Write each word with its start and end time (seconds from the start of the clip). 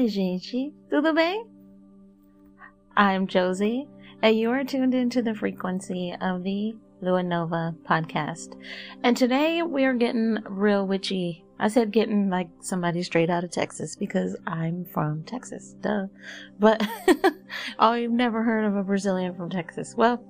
Fala, 0.00 0.08
gente. 0.08 0.72
Tudo 0.90 1.14
bem? 1.14 1.44
I'm 2.96 3.26
Josie, 3.26 3.86
and 4.22 4.34
you 4.34 4.50
are 4.50 4.64
tuned 4.64 4.94
into 4.94 5.20
the 5.20 5.34
frequency 5.34 6.16
of 6.22 6.42
the 6.42 6.74
Lua 7.02 7.22
Nova 7.22 7.74
podcast. 7.86 8.58
And 9.02 9.14
today 9.14 9.62
we 9.62 9.84
are 9.84 9.92
getting 9.92 10.38
real 10.48 10.86
witchy. 10.86 11.44
I 11.58 11.68
said 11.68 11.90
getting 11.90 12.30
like 12.30 12.48
somebody 12.62 13.02
straight 13.02 13.28
out 13.28 13.44
of 13.44 13.50
Texas 13.50 13.94
because 13.94 14.36
I'm 14.46 14.86
from 14.86 15.22
Texas. 15.24 15.74
Duh. 15.82 16.06
But 16.58 16.82
oh, 17.78 17.92
you've 17.92 18.10
never 18.10 18.42
heard 18.42 18.64
of 18.64 18.76
a 18.76 18.82
Brazilian 18.82 19.34
from 19.34 19.50
Texas. 19.50 19.94
Well, 19.94 20.24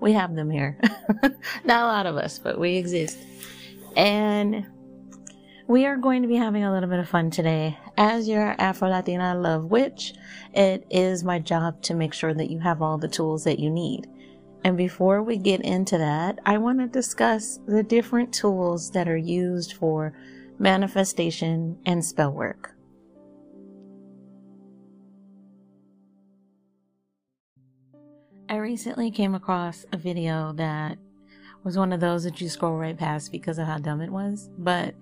we 0.00 0.12
have 0.12 0.36
them 0.36 0.48
here. 0.48 0.78
Not 1.64 1.82
a 1.82 1.86
lot 1.86 2.06
of 2.06 2.16
us, 2.16 2.38
but 2.38 2.60
we 2.60 2.76
exist. 2.76 3.18
And 3.96 4.64
we 5.66 5.86
are 5.86 5.96
going 5.96 6.22
to 6.22 6.28
be 6.28 6.36
having 6.36 6.62
a 6.62 6.72
little 6.72 6.88
bit 6.88 7.00
of 7.00 7.08
fun 7.08 7.30
today. 7.30 7.76
As 8.00 8.28
your 8.28 8.54
Afro 8.60 8.90
Latina 8.90 9.34
love 9.34 9.72
witch, 9.72 10.14
it 10.54 10.86
is 10.88 11.24
my 11.24 11.40
job 11.40 11.82
to 11.82 11.94
make 11.94 12.14
sure 12.14 12.32
that 12.32 12.48
you 12.48 12.60
have 12.60 12.80
all 12.80 12.96
the 12.96 13.08
tools 13.08 13.42
that 13.42 13.58
you 13.58 13.70
need. 13.70 14.06
And 14.62 14.76
before 14.76 15.20
we 15.20 15.36
get 15.36 15.62
into 15.62 15.98
that, 15.98 16.38
I 16.46 16.58
want 16.58 16.78
to 16.78 16.86
discuss 16.86 17.58
the 17.66 17.82
different 17.82 18.32
tools 18.32 18.92
that 18.92 19.08
are 19.08 19.16
used 19.16 19.72
for 19.72 20.16
manifestation 20.60 21.76
and 21.86 22.04
spell 22.04 22.30
work. 22.30 22.76
I 28.48 28.58
recently 28.58 29.10
came 29.10 29.34
across 29.34 29.84
a 29.92 29.96
video 29.96 30.52
that 30.52 30.98
was 31.64 31.76
one 31.76 31.92
of 31.92 31.98
those 31.98 32.22
that 32.22 32.40
you 32.40 32.48
scroll 32.48 32.76
right 32.76 32.96
past 32.96 33.32
because 33.32 33.58
of 33.58 33.66
how 33.66 33.78
dumb 33.78 34.00
it 34.00 34.10
was. 34.10 34.50
But 34.56 34.94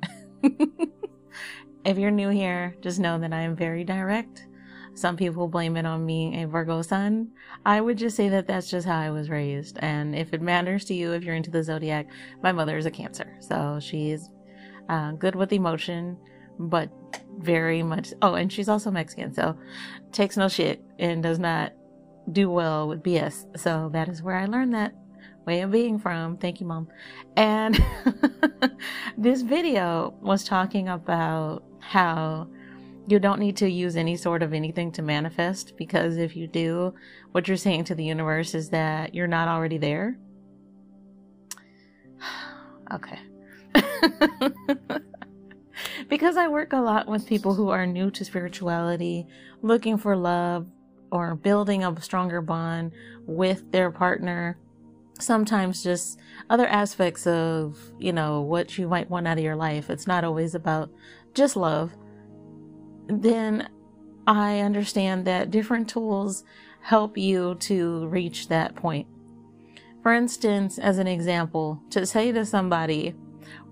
if 1.87 1.97
you're 1.99 2.11
new 2.11 2.29
here, 2.31 2.75
just 2.81 2.99
know 2.99 3.19
that 3.21 3.33
I 3.33 3.43
am 3.43 3.55
very 3.55 3.85
direct. 3.85 4.47
Some 4.95 5.17
people 5.17 5.47
blame 5.47 5.77
it 5.77 5.87
on 5.87 6.07
being 6.07 6.43
a 6.43 6.49
Virgo 6.49 6.83
sun. 6.83 7.29
I 7.65 7.81
would 7.81 7.97
just 7.97 8.17
say 8.17 8.29
that 8.31 8.49
that's 8.49 8.69
just 8.69 8.87
how 8.87 8.99
I 8.99 9.11
was 9.11 9.31
raised. 9.31 9.79
And 9.81 10.17
if 10.17 10.33
it 10.33 10.43
matters 10.43 10.85
to 10.87 10.95
you, 10.95 11.13
if 11.13 11.23
you're 11.23 11.37
into 11.37 11.51
the 11.51 11.63
zodiac, 11.63 12.09
my 12.43 12.51
mother 12.51 12.77
is 12.77 12.87
a 12.87 12.91
Cancer. 12.91 13.37
So 13.41 13.79
she's 13.81 14.29
uh, 14.89 15.13
good 15.13 15.37
with 15.37 15.53
emotion, 15.53 16.17
but 16.59 16.91
very 17.39 17.83
much. 17.83 18.15
Oh, 18.21 18.35
and 18.35 18.53
she's 18.53 18.69
also 18.69 18.91
Mexican. 18.91 19.33
So 19.33 19.57
takes 20.11 20.37
no 20.37 20.49
shit 20.49 20.83
and 20.99 21.23
does 21.23 21.39
not 21.39 21.73
do 22.33 22.51
well 22.51 22.89
with 22.89 23.03
BS. 23.03 23.59
So 23.59 23.91
that 23.93 24.09
is 24.09 24.23
where 24.23 24.37
I 24.37 24.47
learned 24.47 24.75
that 24.75 24.95
way 25.47 25.61
of 25.61 25.71
being 25.71 25.99
from. 25.99 26.37
Thank 26.39 26.61
you, 26.61 26.67
mom. 26.67 26.89
And 27.37 27.83
this 29.19 29.43
video 29.43 30.15
was 30.21 30.43
talking 30.43 30.89
about 30.89 31.63
how 31.89 32.49
you 33.07 33.21
don't 33.21 33.39
need 33.39 33.57
to 33.59 33.71
use 33.71 33.97
any 33.97 34.17
sort 34.17 34.43
of 34.43 34.53
anything 34.53 34.91
to 34.93 35.03
manifest 35.03 35.77
because 35.77 36.17
if 36.17 36.35
you 36.37 36.49
do, 36.49 36.93
what 37.33 37.47
you're 37.47 37.57
saying 37.57 37.85
to 37.85 37.95
the 37.95 38.05
universe 38.05 38.55
is 38.55 38.71
that 38.71 39.15
you're 39.15 39.29
not 39.29 39.47
already 39.47 39.79
there. 39.79 40.19
okay. 42.93 43.19
because 46.09 46.37
I 46.37 46.49
work 46.49 46.73
a 46.73 46.81
lot 46.81 47.07
with 47.07 47.27
people 47.27 47.55
who 47.55 47.69
are 47.69 47.87
new 47.87 48.11
to 48.11 48.25
spirituality, 48.25 49.27
looking 49.63 49.99
for 49.99 50.17
love 50.17 50.67
or 51.13 51.37
building 51.37 51.85
a 51.85 52.01
stronger 52.03 52.43
bond 52.43 52.93
with 53.27 53.71
their 53.71 53.93
partner 53.93 54.59
sometimes 55.19 55.83
just 55.83 56.19
other 56.51 56.67
aspects 56.67 57.27
of, 57.27 57.79
you 57.99 58.13
know, 58.13 58.41
what 58.41 58.79
you 58.79 58.89
might 58.89 59.11
want 59.11 59.27
out 59.27 59.39
of 59.39 59.45
your 59.45 59.57
life. 59.57 59.91
It's 59.91 60.07
not 60.07 60.25
always 60.25 60.55
about 60.55 60.91
just 61.35 61.57
love. 61.57 61.93
Then 63.09 63.69
I 64.27 64.61
understand 64.61 65.27
that 65.27 65.51
different 65.51 65.89
tools 65.89 66.45
help 66.81 67.17
you 67.17 67.57
to 67.61 68.07
reach 68.09 68.49
that 68.49 68.75
point. 68.75 69.07
For 70.03 70.13
instance, 70.13 70.79
as 70.79 70.99
an 70.99 71.07
example, 71.07 71.83
to 71.91 72.07
say 72.07 72.31
to 72.33 72.45
somebody, 72.45 73.15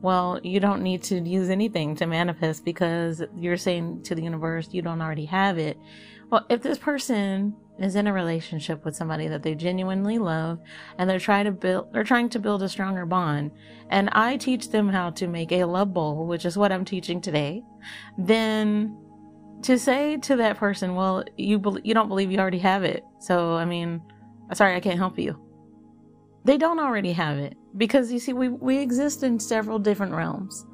well, 0.03 0.41
you 0.43 0.60
don't 0.60 0.83
need 0.83 1.03
to 1.04 1.21
use 1.21 1.49
anything 1.49 1.94
to 1.97 2.06
manifest 2.06 2.65
because 2.65 3.22
you're 3.37 3.56
saying 3.56 4.03
to 4.03 4.15
the 4.15 4.22
universe 4.22 4.69
you 4.72 4.83
don't 4.83 5.00
already 5.00 5.25
have 5.27 5.59
it. 5.59 5.78
Well, 6.31 6.44
if 6.49 6.62
this 6.62 6.78
person 6.78 7.54
is 7.78 7.96
in 7.96 8.06
a 8.06 8.12
relationship 8.12 8.84
with 8.84 8.94
somebody 8.94 9.26
that 9.28 9.42
they 9.42 9.54
genuinely 9.54 10.18
love 10.18 10.60
and 10.98 11.10
they're 11.10 11.18
trying 11.18 11.44
to 11.44 11.52
build 11.52 11.92
they're 11.92 12.04
trying 12.04 12.28
to 12.28 12.38
build 12.38 12.62
a 12.62 12.68
stronger 12.68 13.04
bond 13.04 13.50
and 13.90 14.08
I 14.12 14.36
teach 14.36 14.70
them 14.70 14.88
how 14.88 15.10
to 15.10 15.26
make 15.26 15.52
a 15.52 15.64
love 15.64 15.92
bowl, 15.92 16.26
which 16.26 16.44
is 16.44 16.56
what 16.56 16.72
I'm 16.72 16.84
teaching 16.84 17.20
today, 17.20 17.62
then 18.16 18.96
to 19.62 19.78
say 19.78 20.18
to 20.18 20.36
that 20.36 20.58
person, 20.58 20.94
well, 20.94 21.24
you 21.36 21.58
be- 21.58 21.80
you 21.84 21.94
don't 21.94 22.08
believe 22.08 22.30
you 22.30 22.38
already 22.38 22.58
have 22.58 22.84
it. 22.84 23.02
So, 23.18 23.54
I 23.54 23.64
mean, 23.64 24.02
sorry, 24.52 24.74
I 24.76 24.80
can't 24.80 24.98
help 24.98 25.18
you. 25.18 25.41
They 26.44 26.58
don't 26.58 26.78
already 26.78 27.12
have 27.12 27.38
it 27.38 27.56
because 27.76 28.12
you 28.12 28.18
see 28.18 28.34
we 28.34 28.50
we 28.50 28.78
exist 28.78 29.22
in 29.22 29.41
several 29.41 29.78
different 29.78 30.12
realms. 30.12 30.66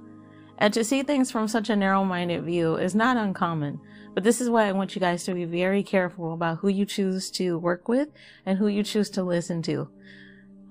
And 0.58 0.74
to 0.74 0.84
see 0.84 1.02
things 1.02 1.30
from 1.30 1.48
such 1.48 1.70
a 1.70 1.76
narrow-minded 1.76 2.44
view 2.44 2.76
is 2.76 2.94
not 2.94 3.16
uncommon. 3.16 3.80
But 4.14 4.24
this 4.24 4.40
is 4.40 4.50
why 4.50 4.66
I 4.66 4.72
want 4.72 4.94
you 4.94 5.00
guys 5.00 5.24
to 5.24 5.34
be 5.34 5.44
very 5.44 5.82
careful 5.82 6.34
about 6.34 6.58
who 6.58 6.68
you 6.68 6.84
choose 6.84 7.30
to 7.32 7.58
work 7.58 7.88
with 7.88 8.08
and 8.44 8.58
who 8.58 8.66
you 8.66 8.82
choose 8.82 9.10
to 9.10 9.22
listen 9.22 9.62
to. 9.62 9.88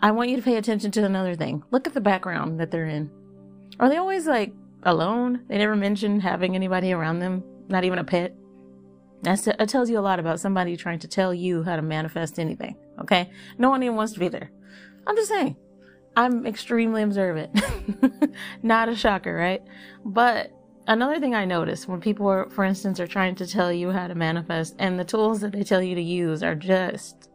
I 0.02 0.12
want 0.12 0.30
you 0.30 0.38
to 0.38 0.42
pay 0.42 0.58
attention 0.58 0.92
to 0.92 1.06
another 1.06 1.36
thing. 1.36 1.64
Look 1.72 1.88
at 1.88 1.94
the 1.94 2.02
background 2.02 2.60
that 2.60 2.72
they're 2.72 2.86
in. 2.86 3.10
Are 3.80 3.90
they 3.90 3.98
always 3.98 4.28
like 4.28 4.54
alone? 4.84 5.42
They 5.48 5.58
never 5.58 5.76
mention 5.76 6.20
having 6.20 6.56
anybody 6.56 6.92
around 6.92 7.20
them, 7.20 7.44
not 7.68 7.84
even 7.84 8.00
a 8.00 8.04
pet. 8.04 8.36
That's, 9.22 9.48
it 9.48 9.70
tells 9.70 9.90
you 9.90 10.00
a 10.00 10.02
lot 10.02 10.20
about 10.20 10.40
somebody 10.40 10.78
trying 10.78 11.00
to 11.00 11.08
tell 11.08 11.34
you 11.34 11.64
how 11.64 11.76
to 11.76 11.82
manifest 11.82 12.40
anything. 12.40 12.76
Okay? 13.02 13.30
No 13.58 13.70
one 13.70 13.84
even 13.84 13.96
wants 13.96 14.14
to 14.14 14.20
be 14.20 14.30
there. 14.30 14.52
I'm 15.06 15.16
just 15.16 15.30
saying. 15.30 15.58
I'm 16.16 16.46
extremely 16.46 17.04
observant. 17.04 17.60
not 18.64 18.90
a 18.90 18.96
shocker, 18.96 19.34
right? 19.34 19.62
But 20.04 20.52
another 20.90 21.20
thing 21.20 21.36
I 21.36 21.46
notice 21.46 21.88
when 21.88 22.02
people 22.02 22.28
are, 22.28 22.50
for 22.50 22.66
instance, 22.66 23.00
are 23.00 23.08
trying 23.08 23.36
to 23.36 23.48
tell 23.48 23.72
you 23.72 23.92
how 23.92 24.08
to 24.08 24.16
manifest 24.16 24.76
and 24.80 25.00
the 25.00 25.06
tools 25.06 25.40
that 25.42 25.54
they 25.54 25.64
tell 25.64 25.82
you 25.82 25.96
to 25.96 26.02
use 26.02 26.44
are 26.44 26.56
just 26.56 27.30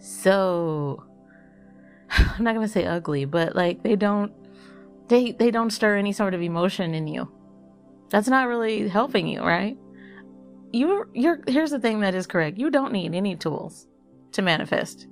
so, 0.00 1.04
I'm 2.10 2.42
not 2.42 2.54
to 2.54 2.66
say 2.68 2.86
ugly, 2.86 3.26
but 3.26 3.54
like 3.54 3.82
they 3.82 3.96
don't, 3.96 4.32
they, 5.08 5.32
they 5.32 5.50
don't 5.50 5.70
stir 5.70 5.96
any 5.96 6.12
sort 6.12 6.34
of 6.34 6.42
emotion 6.42 6.94
in 6.94 7.06
you. 7.06 7.30
That's 8.08 8.28
not 8.28 8.48
really 8.48 8.88
helping 8.88 9.28
you, 9.28 9.42
right? 9.42 9.76
You, 10.72 11.08
you're, 11.12 11.40
here's 11.46 11.70
the 11.70 11.78
thing 11.78 12.00
that 12.00 12.14
is 12.14 12.26
correct. 12.26 12.58
You 12.58 12.70
don't 12.70 12.92
need 12.92 13.14
any 13.14 13.36
tools 13.36 13.86
to 14.32 14.42
manifest 14.42 15.06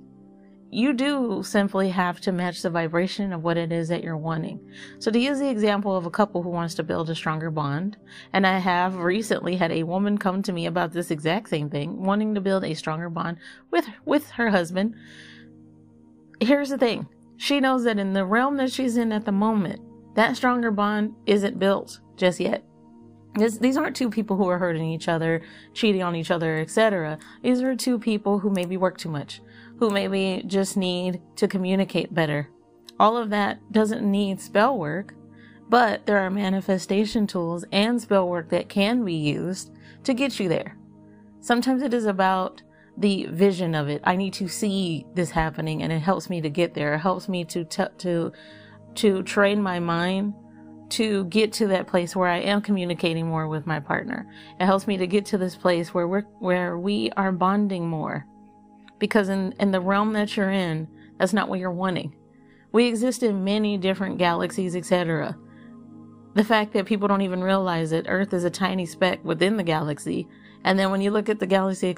you 0.73 0.91
do 0.93 1.43
simply 1.43 1.89
have 1.89 2.19
to 2.21 2.31
match 2.31 2.61
the 2.61 2.69
vibration 2.69 3.31
of 3.31 3.43
what 3.43 3.57
it 3.57 3.71
is 3.71 3.89
that 3.89 4.03
you're 4.03 4.17
wanting. 4.17 4.59
So 4.97 5.11
to 5.11 5.19
use 5.19 5.37
the 5.37 5.49
example 5.49 5.95
of 5.95 6.07
a 6.07 6.11
couple 6.11 6.41
who 6.41 6.49
wants 6.49 6.73
to 6.75 6.83
build 6.83 7.09
a 7.09 7.15
stronger 7.15 7.51
bond, 7.51 7.95
and 8.33 8.47
I 8.47 8.57
have 8.57 8.95
recently 8.97 9.55
had 9.55 9.71
a 9.71 9.83
woman 9.83 10.17
come 10.17 10.41
to 10.43 10.51
me 10.51 10.65
about 10.65 10.91
this 10.91 11.11
exact 11.11 11.49
same 11.49 11.69
thing, 11.69 12.03
wanting 12.03 12.33
to 12.33 12.41
build 12.41 12.63
a 12.63 12.73
stronger 12.73 13.09
bond 13.09 13.37
with 13.69 13.87
with 14.05 14.31
her 14.31 14.49
husband. 14.49 14.95
Here's 16.39 16.69
the 16.69 16.77
thing. 16.77 17.07
She 17.37 17.59
knows 17.59 17.83
that 17.83 17.99
in 17.99 18.13
the 18.13 18.25
realm 18.25 18.57
that 18.57 18.71
she's 18.71 18.97
in 18.97 19.11
at 19.11 19.25
the 19.25 19.31
moment, 19.31 19.79
that 20.15 20.35
stronger 20.35 20.71
bond 20.71 21.13
isn't 21.27 21.59
built 21.59 21.99
just 22.17 22.39
yet. 22.39 22.63
This, 23.35 23.57
these 23.57 23.77
aren't 23.77 23.95
two 23.95 24.09
people 24.09 24.37
who 24.37 24.47
are 24.47 24.59
hurting 24.59 24.89
each 24.91 25.07
other, 25.07 25.41
cheating 25.73 26.03
on 26.03 26.15
each 26.15 26.29
other, 26.29 26.57
etc. 26.57 27.17
These 27.41 27.61
are 27.61 27.75
two 27.75 27.97
people 27.97 28.39
who 28.39 28.51
maybe 28.51 28.77
work 28.77 28.97
too 28.97 29.09
much 29.09 29.41
who 29.77 29.89
maybe 29.89 30.43
just 30.45 30.77
need 30.77 31.21
to 31.35 31.47
communicate 31.47 32.13
better. 32.13 32.49
All 32.99 33.17
of 33.17 33.29
that 33.31 33.59
doesn't 33.71 34.09
need 34.09 34.39
spell 34.39 34.77
work, 34.77 35.15
but 35.69 36.05
there 36.05 36.19
are 36.19 36.29
manifestation 36.29 37.27
tools 37.27 37.65
and 37.71 38.01
spell 38.01 38.27
work 38.27 38.49
that 38.49 38.69
can 38.69 39.03
be 39.03 39.15
used 39.15 39.71
to 40.03 40.13
get 40.13 40.39
you 40.39 40.47
there. 40.47 40.77
Sometimes 41.41 41.81
it 41.81 41.93
is 41.93 42.05
about 42.05 42.61
the 42.97 43.25
vision 43.25 43.73
of 43.73 43.89
it. 43.89 44.01
I 44.03 44.15
need 44.15 44.33
to 44.33 44.47
see 44.47 45.05
this 45.15 45.31
happening 45.31 45.81
and 45.81 45.91
it 45.91 45.99
helps 45.99 46.29
me 46.29 46.41
to 46.41 46.49
get 46.49 46.73
there. 46.73 46.93
It 46.93 46.99
helps 46.99 47.27
me 47.27 47.43
to 47.45 47.63
t- 47.63 47.83
to 47.97 48.31
to 48.95 49.23
train 49.23 49.61
my 49.61 49.79
mind 49.79 50.35
to 50.89 51.25
get 51.25 51.51
to 51.51 51.65
that 51.67 51.87
place 51.87 52.15
where 52.15 52.29
I 52.29 52.37
am 52.37 52.61
communicating 52.61 53.25
more 53.25 53.47
with 53.47 53.65
my 53.65 53.79
partner. 53.79 54.31
It 54.59 54.65
helps 54.65 54.85
me 54.85 54.97
to 54.97 55.07
get 55.07 55.25
to 55.27 55.39
this 55.39 55.55
place 55.55 55.93
where 55.93 56.07
we're 56.07 56.21
where 56.39 56.77
we 56.77 57.09
are 57.17 57.31
bonding 57.31 57.87
more 57.87 58.27
because 59.03 59.27
in, 59.27 59.53
in 59.59 59.71
the 59.71 59.81
realm 59.81 60.13
that 60.13 60.37
you're 60.37 60.49
in, 60.49 60.87
that's 61.19 61.33
not 61.33 61.49
what 61.49 61.59
you're 61.59 61.69
wanting. 61.69 62.15
We 62.71 62.87
exist 62.87 63.21
in 63.21 63.43
many 63.43 63.77
different 63.77 64.17
galaxies, 64.17 64.77
etc. 64.77 65.37
The 66.35 66.43
fact 66.45 66.71
that 66.71 66.85
people 66.85 67.09
don't 67.09 67.19
even 67.19 67.43
realize 67.43 67.89
that 67.89 68.05
Earth 68.07 68.33
is 68.33 68.45
a 68.45 68.49
tiny 68.49 68.85
speck 68.85 69.19
within 69.25 69.57
the 69.57 69.63
galaxy, 69.63 70.25
and 70.63 70.79
then 70.79 70.89
when 70.89 71.01
you 71.01 71.11
look 71.11 71.27
at 71.27 71.39
the 71.39 71.45
galaxy 71.45 71.93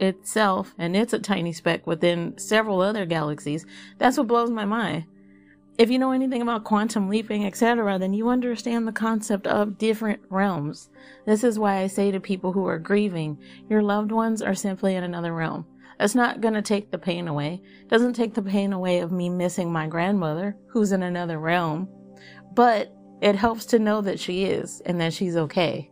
itself, 0.00 0.74
and 0.76 0.94
it's 0.94 1.14
a 1.14 1.18
tiny 1.18 1.54
speck 1.54 1.86
within 1.86 2.36
several 2.36 2.82
other 2.82 3.06
galaxies, 3.06 3.64
that's 3.96 4.18
what 4.18 4.26
blows 4.26 4.50
my 4.50 4.66
mind. 4.66 5.06
if 5.80 5.90
you 5.90 5.98
know 5.98 6.12
anything 6.12 6.42
about 6.42 6.62
quantum 6.62 7.08
leaping, 7.08 7.46
etc., 7.46 7.98
then 7.98 8.12
you 8.12 8.28
understand 8.28 8.86
the 8.86 8.92
concept 8.92 9.46
of 9.46 9.78
different 9.78 10.20
realms. 10.28 10.90
This 11.24 11.42
is 11.42 11.58
why 11.58 11.78
I 11.78 11.86
say 11.86 12.10
to 12.10 12.20
people 12.20 12.52
who 12.52 12.66
are 12.66 12.78
grieving, 12.78 13.38
your 13.70 13.82
loved 13.82 14.12
ones 14.12 14.42
are 14.42 14.54
simply 14.54 14.94
in 14.94 15.04
another 15.04 15.32
realm. 15.32 15.64
It's 16.00 16.14
not 16.14 16.40
going 16.40 16.54
to 16.54 16.62
take 16.62 16.90
the 16.90 16.98
pain 16.98 17.28
away. 17.28 17.60
Doesn't 17.88 18.14
take 18.14 18.32
the 18.32 18.42
pain 18.42 18.72
away 18.72 19.00
of 19.00 19.12
me 19.12 19.28
missing 19.28 19.70
my 19.70 19.86
grandmother, 19.86 20.56
who's 20.66 20.92
in 20.92 21.02
another 21.02 21.38
realm, 21.38 21.88
but 22.54 22.90
it 23.20 23.34
helps 23.36 23.66
to 23.66 23.78
know 23.78 24.00
that 24.00 24.18
she 24.18 24.44
is 24.44 24.80
and 24.86 24.98
that 25.00 25.12
she's 25.12 25.36
okay. 25.36 25.90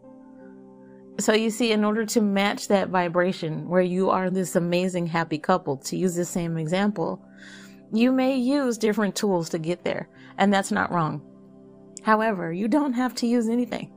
So 1.21 1.35
you 1.35 1.51
see, 1.51 1.73
in 1.73 1.85
order 1.85 2.07
to 2.07 2.23
match 2.23 2.69
that 2.69 2.89
vibration 2.89 3.69
where 3.69 3.83
you 3.83 4.09
are 4.09 4.31
this 4.31 4.57
amazing 4.57 5.09
happy 5.09 5.39
couple, 5.39 5.77
to 5.79 5.97
use 5.97 6.15
the 6.15 6.25
same 6.25 6.57
example, 6.57 7.23
you 7.93 8.11
may 8.11 8.37
use 8.37 8.79
different 8.79 9.15
tools 9.15 9.51
to 9.51 9.59
get 9.59 9.85
there, 9.85 10.09
and 10.39 10.55
that's 10.55 10.73
not 10.73 10.91
wrong. 10.91 11.21
However, 12.03 12.51
you 12.51 12.67
don't 12.67 12.95
have 12.95 13.15
to 13.17 13.27
use 13.27 13.49
anything. 13.49 13.93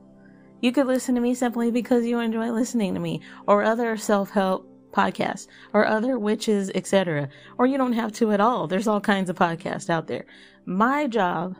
You 0.60 0.72
could 0.72 0.86
listen 0.86 1.14
to 1.14 1.20
me 1.22 1.34
simply 1.34 1.70
because 1.70 2.04
you 2.04 2.18
enjoy 2.18 2.50
listening 2.50 2.92
to 2.94 3.00
me, 3.00 3.22
or 3.46 3.62
other 3.62 3.96
self 3.96 4.30
help 4.30 4.68
podcasts, 4.92 5.46
or 5.72 5.86
other 5.86 6.18
witches, 6.18 6.70
etc. 6.74 7.28
Or 7.58 7.66
you 7.66 7.78
don't 7.78 7.92
have 7.94 8.12
to 8.12 8.32
at 8.32 8.40
all. 8.40 8.66
There's 8.66 8.88
all 8.88 9.00
kinds 9.00 9.30
of 9.30 9.36
podcasts 9.36 9.90
out 9.90 10.06
there. 10.06 10.26
My 10.64 11.06
job 11.06 11.56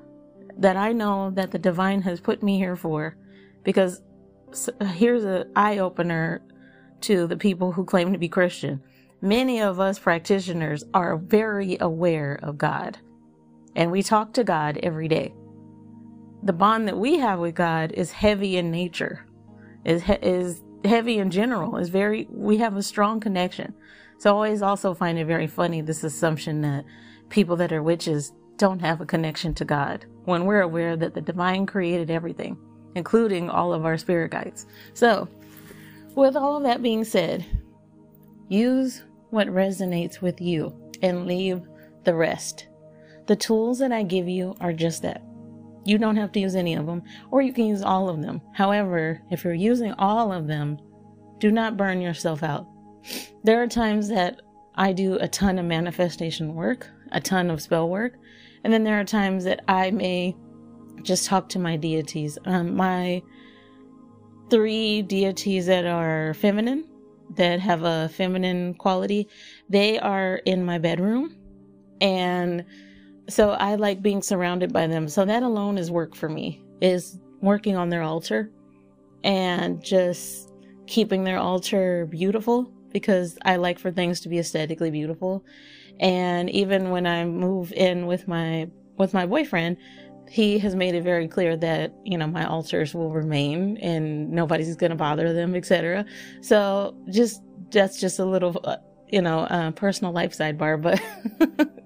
that 0.58 0.76
I 0.76 0.92
know 0.92 1.30
that 1.30 1.50
the 1.50 1.58
divine 1.58 2.02
has 2.02 2.20
put 2.20 2.42
me 2.42 2.58
here 2.58 2.76
for, 2.76 3.16
because 3.64 4.02
here's 4.92 5.24
an 5.24 5.50
eye 5.56 5.78
opener 5.78 6.42
to 7.00 7.26
the 7.26 7.36
people 7.36 7.72
who 7.72 7.84
claim 7.84 8.12
to 8.12 8.18
be 8.18 8.28
Christian 8.28 8.82
many 9.22 9.60
of 9.60 9.78
us 9.78 10.00
practitioners 10.00 10.82
are 10.92 11.16
very 11.16 11.78
aware 11.80 12.38
of 12.42 12.58
God 12.58 12.98
and 13.76 13.90
we 13.90 14.02
talk 14.02 14.32
to 14.34 14.44
God 14.44 14.78
every 14.82 15.08
day. 15.08 15.32
The 16.42 16.52
bond 16.52 16.88
that 16.88 16.98
we 16.98 17.18
have 17.18 17.38
with 17.38 17.54
God 17.54 17.92
is 17.92 18.10
heavy 18.10 18.56
in 18.56 18.70
nature, 18.70 19.24
is, 19.84 20.02
is 20.20 20.62
heavy 20.84 21.18
in 21.18 21.30
general, 21.30 21.76
is 21.76 21.88
very, 21.88 22.26
we 22.30 22.58
have 22.58 22.76
a 22.76 22.82
strong 22.82 23.20
connection. 23.20 23.74
So 24.18 24.30
I 24.30 24.32
always 24.32 24.62
also 24.62 24.94
find 24.94 25.18
it 25.18 25.26
very 25.26 25.46
funny 25.46 25.80
this 25.80 26.04
assumption 26.04 26.60
that 26.62 26.84
people 27.28 27.56
that 27.56 27.72
are 27.72 27.82
witches 27.82 28.32
don't 28.56 28.80
have 28.80 29.00
a 29.00 29.06
connection 29.06 29.54
to 29.54 29.64
God 29.64 30.04
when 30.24 30.44
we're 30.44 30.60
aware 30.60 30.96
that 30.96 31.14
the 31.14 31.20
divine 31.20 31.66
created 31.66 32.10
everything, 32.10 32.56
including 32.94 33.50
all 33.50 33.72
of 33.72 33.84
our 33.84 33.98
spirit 33.98 34.30
guides. 34.30 34.66
So, 34.94 35.28
with 36.14 36.36
all 36.36 36.58
of 36.58 36.62
that 36.64 36.82
being 36.82 37.04
said, 37.04 37.44
use 38.48 39.02
what 39.30 39.48
resonates 39.48 40.20
with 40.20 40.40
you 40.40 40.72
and 41.00 41.26
leave 41.26 41.62
the 42.04 42.14
rest. 42.14 42.66
The 43.26 43.36
tools 43.36 43.78
that 43.78 43.92
I 43.92 44.02
give 44.02 44.28
you 44.28 44.54
are 44.60 44.72
just 44.72 45.02
that. 45.02 45.22
You 45.84 45.98
don't 45.98 46.16
have 46.16 46.32
to 46.32 46.40
use 46.40 46.54
any 46.54 46.74
of 46.74 46.86
them, 46.86 47.02
or 47.30 47.42
you 47.42 47.52
can 47.52 47.66
use 47.66 47.82
all 47.82 48.08
of 48.08 48.22
them. 48.22 48.40
However, 48.52 49.20
if 49.30 49.44
you're 49.44 49.54
using 49.54 49.92
all 49.94 50.32
of 50.32 50.46
them, 50.46 50.78
do 51.38 51.50
not 51.50 51.76
burn 51.76 52.00
yourself 52.00 52.42
out. 52.42 52.66
There 53.42 53.62
are 53.62 53.66
times 53.66 54.08
that 54.08 54.40
I 54.74 54.92
do 54.92 55.16
a 55.16 55.28
ton 55.28 55.58
of 55.58 55.66
manifestation 55.66 56.54
work, 56.54 56.88
a 57.10 57.20
ton 57.20 57.50
of 57.50 57.60
spell 57.60 57.88
work, 57.88 58.14
and 58.64 58.72
then 58.72 58.84
there 58.84 59.00
are 59.00 59.04
times 59.04 59.44
that 59.44 59.64
I 59.66 59.90
may 59.90 60.36
just 61.02 61.26
talk 61.26 61.48
to 61.50 61.58
my 61.58 61.76
deities. 61.76 62.38
Um, 62.44 62.76
my 62.76 63.22
three 64.50 65.02
deities 65.02 65.66
that 65.66 65.84
are 65.84 66.34
feminine 66.34 66.84
that 67.36 67.60
have 67.60 67.82
a 67.82 68.08
feminine 68.10 68.74
quality, 68.74 69.28
they 69.68 69.98
are 69.98 70.36
in 70.44 70.64
my 70.64 70.78
bedroom. 70.78 71.36
And 72.00 72.64
so 73.28 73.50
I 73.50 73.76
like 73.76 74.02
being 74.02 74.22
surrounded 74.22 74.72
by 74.72 74.86
them. 74.86 75.08
So 75.08 75.24
that 75.24 75.42
alone 75.42 75.78
is 75.78 75.90
work 75.90 76.14
for 76.14 76.28
me, 76.28 76.62
is 76.80 77.18
working 77.40 77.76
on 77.76 77.88
their 77.88 78.02
altar 78.02 78.50
and 79.24 79.82
just 79.82 80.50
keeping 80.86 81.24
their 81.24 81.38
altar 81.38 82.06
beautiful 82.06 82.72
because 82.92 83.38
I 83.44 83.56
like 83.56 83.78
for 83.78 83.90
things 83.90 84.20
to 84.20 84.28
be 84.28 84.38
aesthetically 84.38 84.90
beautiful. 84.90 85.44
And 86.00 86.50
even 86.50 86.90
when 86.90 87.06
I 87.06 87.24
move 87.24 87.72
in 87.72 88.06
with 88.06 88.28
my 88.28 88.68
with 88.98 89.14
my 89.14 89.26
boyfriend, 89.26 89.78
he 90.28 90.58
has 90.58 90.74
made 90.74 90.94
it 90.94 91.02
very 91.02 91.28
clear 91.28 91.56
that 91.56 91.92
you 92.04 92.16
know 92.16 92.26
my 92.26 92.46
altars 92.46 92.94
will 92.94 93.12
remain 93.12 93.76
and 93.78 94.30
nobody's 94.30 94.76
going 94.76 94.90
to 94.90 94.96
bother 94.96 95.32
them 95.34 95.54
etc 95.54 96.06
so 96.40 96.96
just 97.10 97.42
that's 97.70 98.00
just 98.00 98.18
a 98.18 98.24
little 98.24 98.58
uh, 98.64 98.76
you 99.08 99.20
know 99.20 99.40
uh, 99.40 99.70
personal 99.72 100.10
life 100.10 100.36
sidebar 100.36 100.80
but 100.80 101.02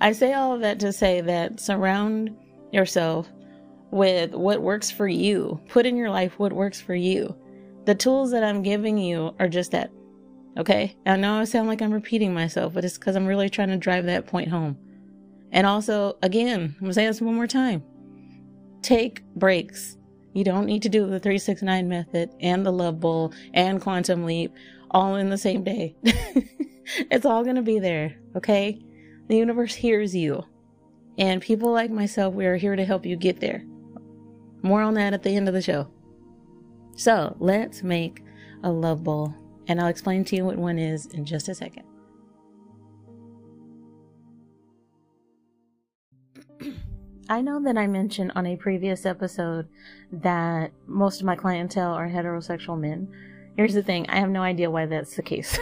i 0.00 0.12
say 0.12 0.32
all 0.32 0.52
of 0.52 0.60
that 0.60 0.80
to 0.80 0.92
say 0.92 1.20
that 1.20 1.60
surround 1.60 2.36
yourself 2.72 3.28
with 3.90 4.32
what 4.32 4.62
works 4.62 4.90
for 4.90 5.08
you 5.08 5.60
put 5.68 5.86
in 5.86 5.96
your 5.96 6.10
life 6.10 6.38
what 6.38 6.52
works 6.52 6.80
for 6.80 6.94
you 6.94 7.34
the 7.84 7.94
tools 7.94 8.30
that 8.30 8.44
i'm 8.44 8.62
giving 8.62 8.96
you 8.96 9.34
are 9.38 9.48
just 9.48 9.70
that 9.72 9.90
okay 10.56 10.96
i 11.06 11.16
know 11.16 11.34
i 11.34 11.44
sound 11.44 11.68
like 11.68 11.82
i'm 11.82 11.92
repeating 11.92 12.32
myself 12.32 12.72
but 12.72 12.84
it's 12.84 12.98
because 12.98 13.16
i'm 13.16 13.26
really 13.26 13.48
trying 13.48 13.68
to 13.68 13.76
drive 13.76 14.06
that 14.06 14.26
point 14.26 14.48
home 14.48 14.76
and 15.52 15.66
also, 15.66 16.16
again, 16.22 16.74
I'm 16.76 16.80
gonna 16.80 16.94
say 16.94 17.06
this 17.06 17.20
one 17.20 17.34
more 17.34 17.46
time. 17.46 17.84
Take 18.80 19.22
breaks. 19.36 19.96
You 20.32 20.44
don't 20.44 20.64
need 20.64 20.82
to 20.82 20.88
do 20.88 21.02
the 21.02 21.20
369 21.20 21.88
method 21.88 22.30
and 22.40 22.64
the 22.64 22.72
love 22.72 23.00
bowl 23.00 23.34
and 23.52 23.80
quantum 23.80 24.24
leap 24.24 24.54
all 24.90 25.16
in 25.16 25.28
the 25.28 25.36
same 25.36 25.62
day. 25.62 25.94
it's 26.02 27.26
all 27.26 27.44
gonna 27.44 27.62
be 27.62 27.78
there, 27.78 28.16
okay? 28.34 28.80
The 29.32 29.38
universe 29.38 29.74
hears 29.74 30.14
you. 30.14 30.44
And 31.16 31.40
people 31.40 31.72
like 31.72 31.90
myself, 31.90 32.34
we 32.34 32.44
are 32.44 32.58
here 32.58 32.76
to 32.76 32.84
help 32.84 33.06
you 33.06 33.16
get 33.16 33.40
there. 33.40 33.64
More 34.60 34.82
on 34.82 34.92
that 34.92 35.14
at 35.14 35.22
the 35.22 35.34
end 35.34 35.48
of 35.48 35.54
the 35.54 35.62
show. 35.62 35.88
So 36.96 37.34
let's 37.38 37.82
make 37.82 38.22
a 38.62 38.70
love 38.70 39.02
bowl, 39.02 39.34
and 39.68 39.80
I'll 39.80 39.86
explain 39.86 40.26
to 40.26 40.36
you 40.36 40.44
what 40.44 40.58
one 40.58 40.78
is 40.78 41.06
in 41.06 41.24
just 41.24 41.48
a 41.48 41.54
second. 41.54 41.84
I 47.30 47.40
know 47.40 47.58
that 47.62 47.78
I 47.78 47.86
mentioned 47.86 48.32
on 48.34 48.44
a 48.44 48.56
previous 48.56 49.06
episode 49.06 49.66
that 50.12 50.72
most 50.86 51.20
of 51.20 51.26
my 51.26 51.36
clientele 51.36 51.94
are 51.94 52.10
heterosexual 52.10 52.78
men. 52.78 53.08
Here's 53.56 53.72
the 53.72 53.82
thing, 53.82 54.04
I 54.10 54.20
have 54.20 54.28
no 54.28 54.42
idea 54.42 54.70
why 54.70 54.84
that's 54.84 55.16
the 55.16 55.22
case. 55.22 55.58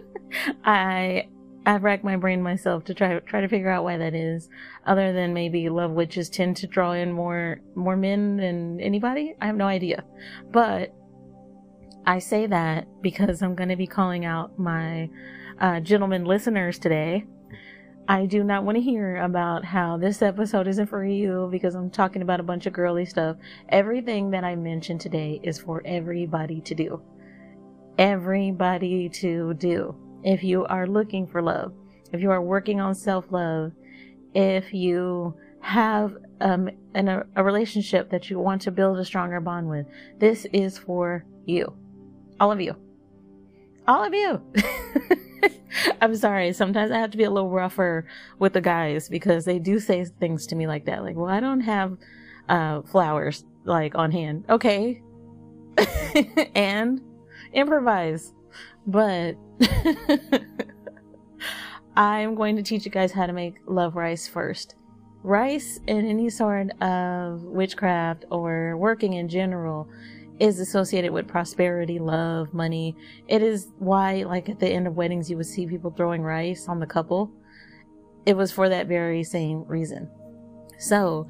I 0.62 1.28
I've 1.68 1.84
racked 1.84 2.04
my 2.04 2.16
brain 2.16 2.42
myself 2.42 2.84
to 2.84 2.94
try 2.94 3.18
try 3.20 3.40
to 3.42 3.48
figure 3.48 3.70
out 3.70 3.84
why 3.84 3.98
that 3.98 4.14
is. 4.14 4.48
Other 4.86 5.12
than 5.12 5.34
maybe 5.34 5.68
love 5.68 5.90
witches 5.90 6.30
tend 6.30 6.56
to 6.58 6.66
draw 6.66 6.92
in 6.92 7.12
more 7.12 7.60
more 7.74 7.96
men 7.96 8.36
than 8.38 8.80
anybody. 8.80 9.34
I 9.40 9.46
have 9.46 9.56
no 9.56 9.66
idea. 9.66 10.04
But 10.50 10.94
I 12.06 12.20
say 12.20 12.46
that 12.46 12.88
because 13.02 13.42
I'm 13.42 13.54
going 13.54 13.68
to 13.68 13.76
be 13.76 13.86
calling 13.86 14.24
out 14.24 14.58
my 14.58 15.10
uh, 15.60 15.80
gentlemen 15.80 16.24
listeners 16.24 16.78
today 16.78 17.24
I 18.10 18.24
do 18.24 18.42
not 18.42 18.64
want 18.64 18.76
to 18.76 18.82
hear 18.82 19.18
about 19.18 19.66
how 19.66 19.98
this 19.98 20.22
episode 20.22 20.66
isn't 20.66 20.86
for 20.86 21.04
you 21.04 21.46
because 21.52 21.74
I'm 21.74 21.90
talking 21.90 22.22
about 22.22 22.40
a 22.40 22.42
bunch 22.42 22.64
of 22.64 22.72
girly 22.72 23.04
stuff. 23.04 23.36
Everything 23.68 24.30
that 24.30 24.44
I 24.44 24.56
mentioned 24.56 25.02
today 25.02 25.38
is 25.42 25.58
for 25.58 25.82
everybody 25.84 26.62
to 26.62 26.74
do. 26.74 27.02
Everybody 27.98 29.10
to 29.10 29.52
do. 29.52 29.94
If 30.22 30.42
you 30.42 30.64
are 30.66 30.86
looking 30.86 31.26
for 31.26 31.42
love, 31.42 31.72
if 32.12 32.20
you 32.20 32.30
are 32.30 32.42
working 32.42 32.80
on 32.80 32.94
self 32.94 33.30
love, 33.30 33.72
if 34.34 34.72
you 34.72 35.34
have 35.60 36.16
um, 36.40 36.70
an, 36.94 37.08
a, 37.08 37.44
relationship 37.44 38.10
that 38.10 38.30
you 38.30 38.38
want 38.38 38.62
to 38.62 38.70
build 38.70 38.98
a 38.98 39.04
stronger 39.04 39.40
bond 39.40 39.68
with, 39.68 39.86
this 40.18 40.46
is 40.52 40.78
for 40.78 41.24
you. 41.46 41.72
All 42.40 42.52
of 42.52 42.60
you. 42.60 42.76
All 43.86 44.04
of 44.04 44.14
you. 44.14 44.40
I'm 46.00 46.14
sorry. 46.14 46.52
Sometimes 46.52 46.90
I 46.90 46.98
have 46.98 47.10
to 47.10 47.18
be 47.18 47.24
a 47.24 47.30
little 47.30 47.50
rougher 47.50 48.06
with 48.38 48.52
the 48.52 48.60
guys 48.60 49.08
because 49.08 49.44
they 49.44 49.58
do 49.58 49.78
say 49.80 50.04
things 50.04 50.46
to 50.48 50.56
me 50.56 50.66
like 50.66 50.84
that. 50.86 51.02
Like, 51.02 51.16
well, 51.16 51.30
I 51.30 51.40
don't 51.40 51.60
have 51.60 51.96
uh, 52.48 52.82
flowers 52.82 53.44
like 53.64 53.94
on 53.94 54.12
hand. 54.12 54.44
Okay. 54.48 55.02
and 56.54 57.00
improvise. 57.52 58.32
But 58.88 59.36
I'm 61.96 62.34
going 62.34 62.56
to 62.56 62.62
teach 62.62 62.86
you 62.86 62.90
guys 62.90 63.12
how 63.12 63.26
to 63.26 63.34
make 63.34 63.56
love 63.66 63.96
rice 63.96 64.26
first. 64.26 64.76
Rice 65.22 65.78
in 65.86 66.06
any 66.06 66.30
sort 66.30 66.70
of 66.80 67.42
witchcraft 67.42 68.24
or 68.30 68.78
working 68.78 69.12
in 69.12 69.28
general 69.28 69.86
is 70.40 70.58
associated 70.58 71.12
with 71.12 71.28
prosperity, 71.28 71.98
love, 71.98 72.54
money. 72.54 72.96
It 73.26 73.42
is 73.42 73.68
why, 73.78 74.22
like 74.22 74.48
at 74.48 74.58
the 74.58 74.68
end 74.68 74.86
of 74.86 74.96
weddings, 74.96 75.28
you 75.28 75.36
would 75.36 75.44
see 75.44 75.66
people 75.66 75.90
throwing 75.90 76.22
rice 76.22 76.66
on 76.66 76.80
the 76.80 76.86
couple. 76.86 77.30
It 78.24 78.38
was 78.38 78.50
for 78.50 78.70
that 78.70 78.86
very 78.86 79.22
same 79.22 79.64
reason. 79.64 80.08
So, 80.78 81.28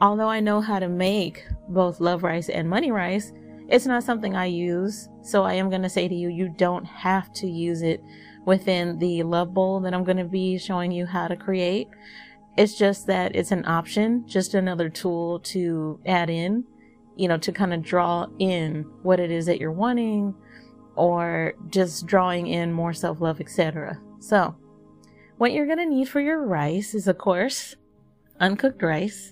although 0.00 0.28
I 0.28 0.40
know 0.40 0.60
how 0.60 0.80
to 0.80 0.88
make 0.88 1.46
both 1.68 2.00
love 2.00 2.24
rice 2.24 2.48
and 2.48 2.68
money 2.68 2.90
rice, 2.90 3.32
it's 3.68 3.86
not 3.86 4.02
something 4.02 4.34
I 4.34 4.46
use. 4.46 5.08
So, 5.22 5.44
I 5.44 5.54
am 5.54 5.68
going 5.68 5.82
to 5.82 5.88
say 5.88 6.08
to 6.08 6.14
you, 6.14 6.28
you 6.28 6.48
don't 6.56 6.84
have 6.84 7.32
to 7.34 7.46
use 7.46 7.82
it 7.82 8.02
within 8.44 8.98
the 8.98 9.22
love 9.22 9.52
bowl 9.52 9.80
that 9.80 9.92
I'm 9.92 10.04
going 10.04 10.16
to 10.16 10.24
be 10.24 10.58
showing 10.58 10.90
you 10.90 11.04
how 11.04 11.28
to 11.28 11.36
create. 11.36 11.88
It's 12.56 12.76
just 12.76 13.06
that 13.06 13.36
it's 13.36 13.52
an 13.52 13.66
option, 13.66 14.26
just 14.26 14.54
another 14.54 14.88
tool 14.88 15.40
to 15.40 16.00
add 16.06 16.30
in, 16.30 16.64
you 17.14 17.28
know, 17.28 17.36
to 17.36 17.52
kind 17.52 17.74
of 17.74 17.82
draw 17.82 18.26
in 18.38 18.82
what 19.02 19.20
it 19.20 19.30
is 19.30 19.46
that 19.46 19.60
you're 19.60 19.70
wanting 19.70 20.34
or 20.96 21.54
just 21.68 22.06
drawing 22.06 22.48
in 22.48 22.72
more 22.72 22.92
self 22.92 23.20
love, 23.20 23.40
etc. 23.40 24.00
So, 24.18 24.56
what 25.36 25.52
you're 25.52 25.66
going 25.66 25.78
to 25.78 25.86
need 25.86 26.08
for 26.08 26.20
your 26.20 26.44
rice 26.44 26.94
is, 26.94 27.06
of 27.06 27.18
course, 27.18 27.76
uncooked 28.40 28.82
rice. 28.82 29.30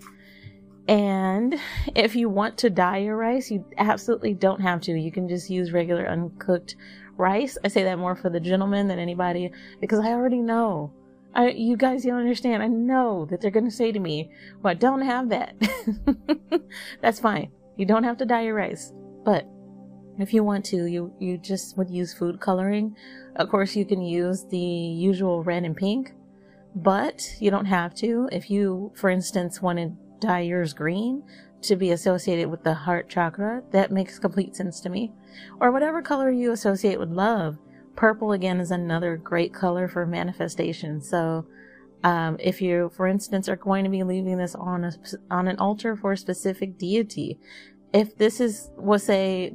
And 0.88 1.56
if 1.94 2.14
you 2.14 2.28
want 2.28 2.58
to 2.58 2.70
dye 2.70 2.98
your 2.98 3.16
rice, 3.16 3.50
you 3.50 3.64
absolutely 3.76 4.34
don't 4.34 4.60
have 4.60 4.80
to. 4.82 4.92
You 4.92 5.10
can 5.10 5.28
just 5.28 5.50
use 5.50 5.72
regular 5.72 6.06
uncooked 6.06 6.76
rice. 7.16 7.58
I 7.64 7.68
say 7.68 7.82
that 7.84 7.98
more 7.98 8.14
for 8.14 8.30
the 8.30 8.40
gentleman 8.40 8.86
than 8.86 8.98
anybody 8.98 9.50
because 9.80 9.98
I 9.98 10.10
already 10.10 10.40
know. 10.40 10.92
I, 11.34 11.50
you 11.50 11.76
guys 11.76 12.04
don't 12.04 12.18
understand. 12.18 12.62
I 12.62 12.68
know 12.68 13.26
that 13.26 13.40
they're 13.40 13.50
going 13.50 13.68
to 13.68 13.70
say 13.70 13.92
to 13.92 13.98
me, 13.98 14.30
well, 14.62 14.70
I 14.70 14.74
don't 14.74 15.02
have 15.02 15.28
that. 15.30 15.54
That's 17.02 17.20
fine. 17.20 17.50
You 17.76 17.84
don't 17.84 18.04
have 18.04 18.16
to 18.18 18.24
dye 18.24 18.42
your 18.42 18.54
rice. 18.54 18.92
But 19.24 19.46
if 20.18 20.32
you 20.32 20.44
want 20.44 20.64
to, 20.66 20.86
you, 20.86 21.12
you 21.18 21.36
just 21.36 21.76
would 21.76 21.90
use 21.90 22.14
food 22.14 22.40
coloring. 22.40 22.96
Of 23.34 23.50
course, 23.50 23.76
you 23.76 23.84
can 23.84 24.00
use 24.00 24.44
the 24.44 24.56
usual 24.56 25.42
red 25.42 25.64
and 25.64 25.76
pink, 25.76 26.14
but 26.74 27.28
you 27.38 27.50
don't 27.50 27.66
have 27.66 27.94
to. 27.96 28.28
If 28.32 28.50
you, 28.50 28.92
for 28.94 29.10
instance, 29.10 29.60
want 29.60 29.78
to 29.78 29.92
dye 30.20 30.40
yours 30.40 30.72
green 30.72 31.22
to 31.62 31.76
be 31.76 31.90
associated 31.90 32.48
with 32.48 32.62
the 32.62 32.74
heart 32.74 33.08
chakra, 33.08 33.62
that 33.72 33.90
makes 33.90 34.18
complete 34.18 34.54
sense 34.56 34.80
to 34.80 34.88
me. 34.88 35.12
Or 35.60 35.72
whatever 35.72 36.02
color 36.02 36.30
you 36.30 36.52
associate 36.52 36.98
with 36.98 37.10
love. 37.10 37.58
Purple 37.96 38.32
again 38.32 38.60
is 38.60 38.70
another 38.70 39.16
great 39.16 39.54
color 39.54 39.88
for 39.88 40.06
manifestation. 40.06 41.00
So, 41.00 41.46
um, 42.04 42.36
if 42.38 42.60
you, 42.60 42.90
for 42.94 43.06
instance, 43.06 43.48
are 43.48 43.56
going 43.56 43.84
to 43.84 43.90
be 43.90 44.02
leaving 44.02 44.36
this 44.36 44.54
on 44.54 44.84
a, 44.84 44.92
on 45.30 45.48
an 45.48 45.58
altar 45.58 45.96
for 45.96 46.12
a 46.12 46.16
specific 46.16 46.78
deity, 46.78 47.38
if 47.92 48.16
this 48.16 48.40
is, 48.40 48.70
we'll 48.76 48.98
say, 48.98 49.54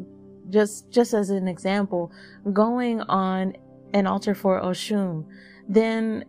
just 0.49 0.91
just 0.91 1.13
as 1.13 1.29
an 1.29 1.47
example, 1.47 2.11
going 2.51 3.01
on 3.01 3.53
an 3.93 4.07
altar 4.07 4.33
for 4.33 4.59
Oshun, 4.59 5.25
then 5.69 6.25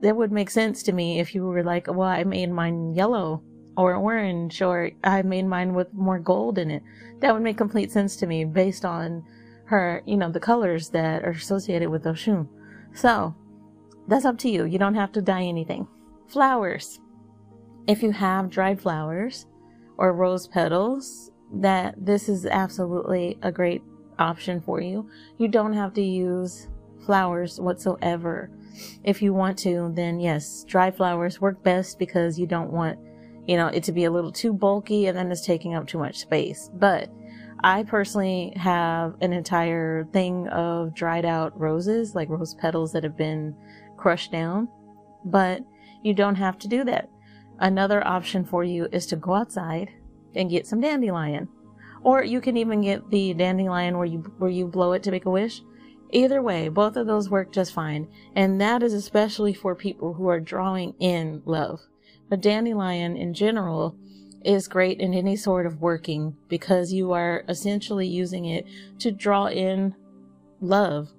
that 0.00 0.16
would 0.16 0.32
make 0.32 0.50
sense 0.50 0.82
to 0.84 0.92
me 0.92 1.20
if 1.20 1.34
you 1.34 1.44
were 1.44 1.62
like, 1.62 1.86
well, 1.88 2.08
I 2.08 2.24
made 2.24 2.50
mine 2.50 2.94
yellow 2.94 3.42
or 3.76 3.94
orange, 3.94 4.62
or 4.62 4.90
I 5.02 5.22
made 5.22 5.46
mine 5.46 5.74
with 5.74 5.92
more 5.92 6.18
gold 6.18 6.58
in 6.58 6.70
it. 6.70 6.82
That 7.20 7.32
would 7.32 7.42
make 7.42 7.56
complete 7.56 7.90
sense 7.90 8.16
to 8.16 8.26
me 8.26 8.44
based 8.44 8.84
on 8.84 9.24
her, 9.66 10.02
you 10.06 10.16
know, 10.16 10.30
the 10.30 10.40
colors 10.40 10.90
that 10.90 11.24
are 11.24 11.30
associated 11.30 11.88
with 11.88 12.04
Oshun. 12.04 12.48
So 12.94 13.34
that's 14.06 14.24
up 14.24 14.38
to 14.38 14.50
you. 14.50 14.64
You 14.64 14.78
don't 14.78 14.94
have 14.94 15.12
to 15.12 15.22
dye 15.22 15.44
anything. 15.44 15.88
Flowers. 16.28 17.00
If 17.86 18.02
you 18.02 18.12
have 18.12 18.50
dried 18.50 18.80
flowers 18.80 19.46
or 19.96 20.12
rose 20.12 20.46
petals, 20.46 21.30
that 21.52 21.94
this 21.98 22.28
is 22.28 22.46
absolutely 22.46 23.38
a 23.42 23.52
great 23.52 23.82
option 24.18 24.60
for 24.60 24.80
you. 24.80 25.08
You 25.38 25.48
don't 25.48 25.72
have 25.72 25.94
to 25.94 26.02
use 26.02 26.68
flowers 27.04 27.60
whatsoever. 27.60 28.50
If 29.04 29.22
you 29.22 29.32
want 29.32 29.58
to, 29.60 29.92
then 29.94 30.18
yes, 30.20 30.64
dry 30.64 30.90
flowers 30.90 31.40
work 31.40 31.62
best 31.62 31.98
because 31.98 32.38
you 32.38 32.46
don't 32.46 32.72
want, 32.72 32.98
you 33.46 33.56
know, 33.56 33.68
it 33.68 33.82
to 33.84 33.92
be 33.92 34.04
a 34.04 34.10
little 34.10 34.32
too 34.32 34.52
bulky 34.52 35.06
and 35.06 35.16
then 35.16 35.30
it's 35.30 35.44
taking 35.44 35.74
up 35.74 35.86
too 35.86 35.98
much 35.98 36.18
space. 36.18 36.70
But 36.74 37.10
I 37.60 37.82
personally 37.82 38.52
have 38.56 39.14
an 39.20 39.32
entire 39.32 40.04
thing 40.12 40.48
of 40.48 40.94
dried 40.94 41.24
out 41.24 41.58
roses, 41.58 42.14
like 42.14 42.28
rose 42.28 42.54
petals 42.54 42.92
that 42.92 43.04
have 43.04 43.16
been 43.16 43.54
crushed 43.96 44.32
down. 44.32 44.68
But 45.24 45.62
you 46.02 46.14
don't 46.14 46.34
have 46.36 46.58
to 46.58 46.68
do 46.68 46.84
that. 46.84 47.08
Another 47.58 48.06
option 48.06 48.44
for 48.44 48.64
you 48.64 48.88
is 48.92 49.06
to 49.06 49.16
go 49.16 49.34
outside 49.34 49.90
and 50.34 50.50
get 50.50 50.66
some 50.66 50.80
dandelion. 50.80 51.48
Or 52.02 52.22
you 52.22 52.40
can 52.40 52.56
even 52.56 52.82
get 52.82 53.10
the 53.10 53.32
dandelion 53.32 53.96
where 53.96 54.06
you 54.06 54.18
where 54.38 54.50
you 54.50 54.66
blow 54.66 54.92
it 54.92 55.02
to 55.04 55.10
make 55.10 55.24
a 55.24 55.30
wish. 55.30 55.62
Either 56.10 56.42
way, 56.42 56.68
both 56.68 56.96
of 56.96 57.06
those 57.06 57.30
work 57.30 57.50
just 57.50 57.72
fine, 57.72 58.06
and 58.36 58.60
that 58.60 58.82
is 58.82 58.92
especially 58.92 59.54
for 59.54 59.74
people 59.74 60.12
who 60.12 60.28
are 60.28 60.38
drawing 60.38 60.94
in 61.00 61.42
love. 61.46 61.80
A 62.34 62.36
dandelion 62.36 63.16
in 63.16 63.32
general 63.32 63.94
is 64.44 64.66
great 64.66 64.98
in 64.98 65.14
any 65.14 65.36
sort 65.36 65.66
of 65.66 65.80
working 65.80 66.36
because 66.48 66.92
you 66.92 67.12
are 67.12 67.44
essentially 67.48 68.08
using 68.08 68.46
it 68.46 68.66
to 68.98 69.12
draw 69.12 69.46
in 69.46 69.94
love. 70.60 71.12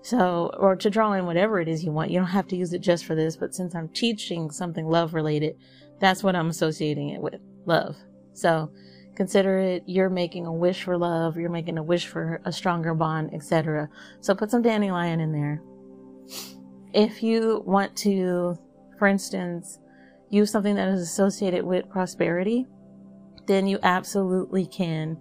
So, 0.00 0.54
or 0.58 0.74
to 0.76 0.88
draw 0.88 1.12
in 1.12 1.26
whatever 1.26 1.60
it 1.60 1.68
is 1.68 1.84
you 1.84 1.92
want. 1.92 2.10
You 2.10 2.18
don't 2.18 2.28
have 2.28 2.48
to 2.48 2.56
use 2.56 2.72
it 2.72 2.78
just 2.80 3.04
for 3.04 3.14
this, 3.14 3.36
but 3.36 3.54
since 3.54 3.74
I'm 3.74 3.90
teaching 3.90 4.50
something 4.50 4.86
love 4.86 5.12
related, 5.12 5.58
that's 6.00 6.24
what 6.24 6.34
I'm 6.34 6.48
associating 6.48 7.10
it 7.10 7.20
with 7.20 7.42
love. 7.66 7.96
So 8.32 8.72
consider 9.16 9.58
it 9.58 9.82
you're 9.84 10.08
making 10.08 10.46
a 10.46 10.52
wish 10.52 10.84
for 10.84 10.96
love, 10.96 11.36
you're 11.36 11.50
making 11.50 11.76
a 11.76 11.82
wish 11.82 12.06
for 12.06 12.40
a 12.46 12.52
stronger 12.52 12.94
bond, 12.94 13.34
etc. 13.34 13.90
So 14.22 14.34
put 14.34 14.50
some 14.50 14.62
dandelion 14.62 15.20
in 15.20 15.30
there. 15.30 15.60
If 16.94 17.22
you 17.22 17.62
want 17.66 17.94
to, 17.98 18.58
for 18.98 19.06
instance, 19.08 19.78
use 20.34 20.50
something 20.50 20.74
that 20.74 20.88
is 20.88 21.00
associated 21.00 21.64
with 21.64 21.88
prosperity, 21.88 22.66
then 23.46 23.66
you 23.66 23.78
absolutely 23.82 24.66
can 24.66 25.16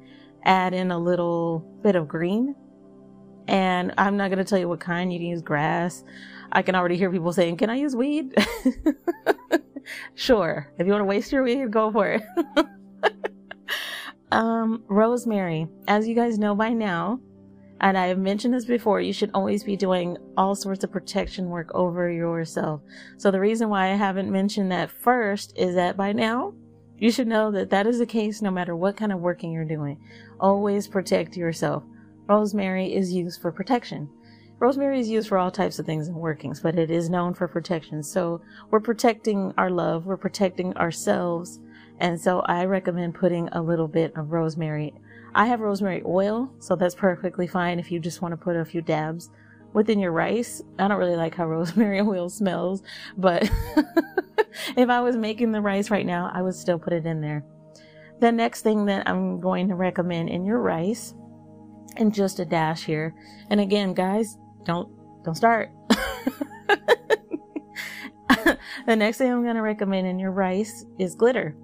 add 0.46 0.74
in 0.74 0.92
a 0.92 0.98
little 0.98 1.60
bit 1.82 1.96
of 1.96 2.08
green. 2.08 2.56
And 3.48 3.94
I'm 3.98 4.18
not 4.18 4.30
going 4.30 4.40
to 4.40 4.46
tell 4.46 4.60
you 4.60 4.70
what 4.70 4.80
kind. 4.80 5.12
You 5.12 5.20
can 5.20 5.28
use 5.28 5.42
grass. 5.42 6.04
I 6.52 6.62
can 6.62 6.76
already 6.76 6.98
hear 6.98 7.12
people 7.12 7.34
saying, 7.34 7.58
Can 7.58 7.70
I 7.70 7.76
use 7.76 7.96
weed? 7.96 8.34
sure. 10.16 10.72
If 10.78 10.88
you 10.88 10.94
want 10.94 11.02
to 11.02 11.06
waste 11.06 11.32
your 11.32 11.44
weed, 11.44 11.70
go 11.72 11.92
for 11.92 12.08
it. 12.08 12.24
um, 14.32 14.84
rosemary. 14.88 15.68
As 15.88 16.08
you 16.08 16.16
guys 16.16 16.40
know 16.40 16.56
by 16.56 16.70
now, 16.70 17.20
and 17.84 17.98
I 17.98 18.08
have 18.08 18.18
mentioned 18.18 18.54
this 18.54 18.64
before, 18.64 19.02
you 19.02 19.12
should 19.12 19.32
always 19.34 19.62
be 19.62 19.76
doing 19.76 20.18
all 20.38 20.56
sorts 20.56 20.86
of 20.86 20.92
protection 20.94 21.50
work 21.50 21.70
over 21.76 22.10
yourself. 22.10 22.80
So 23.18 23.30
the 23.30 23.42
reason 23.42 23.68
why 23.68 23.92
I 23.92 23.96
haven't 23.96 24.32
mentioned 24.32 24.72
that 24.72 24.90
first 24.90 25.52
is 25.58 25.76
that 25.76 25.98
by 25.98 26.14
now, 26.14 26.54
you 26.98 27.12
should 27.12 27.28
know 27.28 27.52
that 27.52 27.72
that 27.72 27.86
is 27.86 28.00
the 28.00 28.06
case 28.06 28.42
no 28.42 28.52
matter 28.52 28.74
what 28.74 28.96
kind 28.96 29.12
of 29.12 29.20
working 29.20 29.52
you're 29.52 29.66
doing. 29.66 30.00
Always 30.40 30.88
protect 30.88 31.36
yourself. 31.36 31.84
Rosemary 32.26 32.96
is 32.96 33.12
used 33.12 33.42
for 33.42 33.52
protection. 33.52 34.08
Rosemary 34.60 35.02
is 35.02 35.10
used 35.10 35.28
for 35.28 35.38
all 35.38 35.52
types 35.52 35.78
of 35.78 35.86
things 35.86 36.08
and 36.08 36.16
workings, 36.16 36.62
but 36.62 36.80
it 36.80 36.90
is 36.90 37.10
known 37.10 37.34
for 37.34 37.50
protection. 37.50 38.02
So 38.02 38.42
we're 38.72 38.80
protecting 38.80 39.54
our 39.58 39.70
love, 39.70 40.06
we're 40.06 40.16
protecting 40.16 40.74
ourselves, 40.78 41.60
and 42.00 42.18
so 42.20 42.40
I 42.46 42.64
recommend 42.64 43.16
putting 43.16 43.50
a 43.50 43.62
little 43.62 43.90
bit 43.90 44.16
of 44.16 44.32
rosemary. 44.32 44.94
I 45.36 45.48
have 45.48 45.62
rosemary 45.62 46.04
oil, 46.06 46.52
so 46.60 46.76
that's 46.76 46.94
perfectly 46.94 47.48
fine 47.48 47.80
if 47.80 47.92
you 47.92 48.00
just 48.00 48.22
want 48.22 48.34
to 48.34 48.38
put 48.38 48.56
a 48.56 48.64
few 48.64 48.82
dabs 48.82 49.32
within 49.74 50.00
your 50.00 50.12
rice. 50.12 50.62
I 50.78 50.88
don't 50.88 51.00
really 51.00 51.16
like 51.16 51.36
how 51.36 51.46
rosemary 51.50 52.00
oil 52.02 52.30
smells, 52.30 52.84
but 53.18 53.44
if 54.78 54.90
I 54.90 55.02
was 55.02 55.16
making 55.16 55.52
the 55.52 55.62
rice 55.62 55.90
right 55.90 56.06
now, 56.06 56.32
I 56.34 56.42
would 56.42 56.54
still 56.54 56.78
put 56.78 56.94
it 56.94 57.06
in 57.06 57.22
there. 57.22 57.44
The 58.20 58.32
next 58.32 58.62
thing 58.62 58.86
that 58.86 59.10
I'm 59.10 59.40
going 59.40 59.68
to 59.70 59.76
recommend 59.76 60.30
in 60.30 60.46
your 60.46 60.60
rice, 60.60 61.14
and 61.98 62.14
just 62.14 62.40
a 62.40 62.46
dash 62.46 62.84
here, 62.86 63.16
and 63.50 63.60
again, 63.60 63.94
guys, 63.94 64.38
don't 64.64 64.90
don't 65.24 65.36
start. 65.36 65.70
the 68.86 68.96
next 68.96 69.18
thing 69.18 69.32
I'm 69.32 69.44
going 69.44 69.56
to 69.56 69.62
recommend 69.62 70.08
in 70.08 70.20
your 70.20 70.32
rice 70.32 70.86
is 71.00 71.16
glitter 71.16 71.56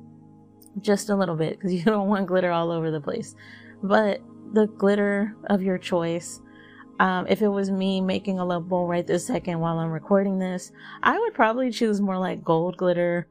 just 0.82 1.10
a 1.10 1.16
little 1.16 1.36
bit 1.36 1.58
because 1.58 1.74
you 1.74 1.84
don't 1.84 2.08
want 2.08 2.28
glitter 2.28 2.52
all 2.52 2.72
over 2.72 2.92
the 2.92 3.02
place. 3.02 3.36
But 3.84 4.22
the 4.54 4.68
glitter 4.68 5.36
of 5.50 5.62
your 5.62 5.78
choice. 5.78 6.42
Um, 7.00 7.28
if 7.28 7.42
it 7.42 7.48
was 7.48 7.72
me 7.72 8.02
making 8.02 8.40
a 8.40 8.46
love 8.46 8.68
bowl 8.68 8.88
right 8.88 9.08
this 9.08 9.26
second 9.26 9.60
while 9.60 9.80
I'm 9.80 9.92
recording 9.92 10.40
this, 10.40 10.72
I 11.02 11.18
would 11.18 11.34
probably 11.34 11.72
choose 11.72 12.02
more 12.02 12.18
like 12.18 12.44
gold 12.44 12.76
glitter, 12.76 13.28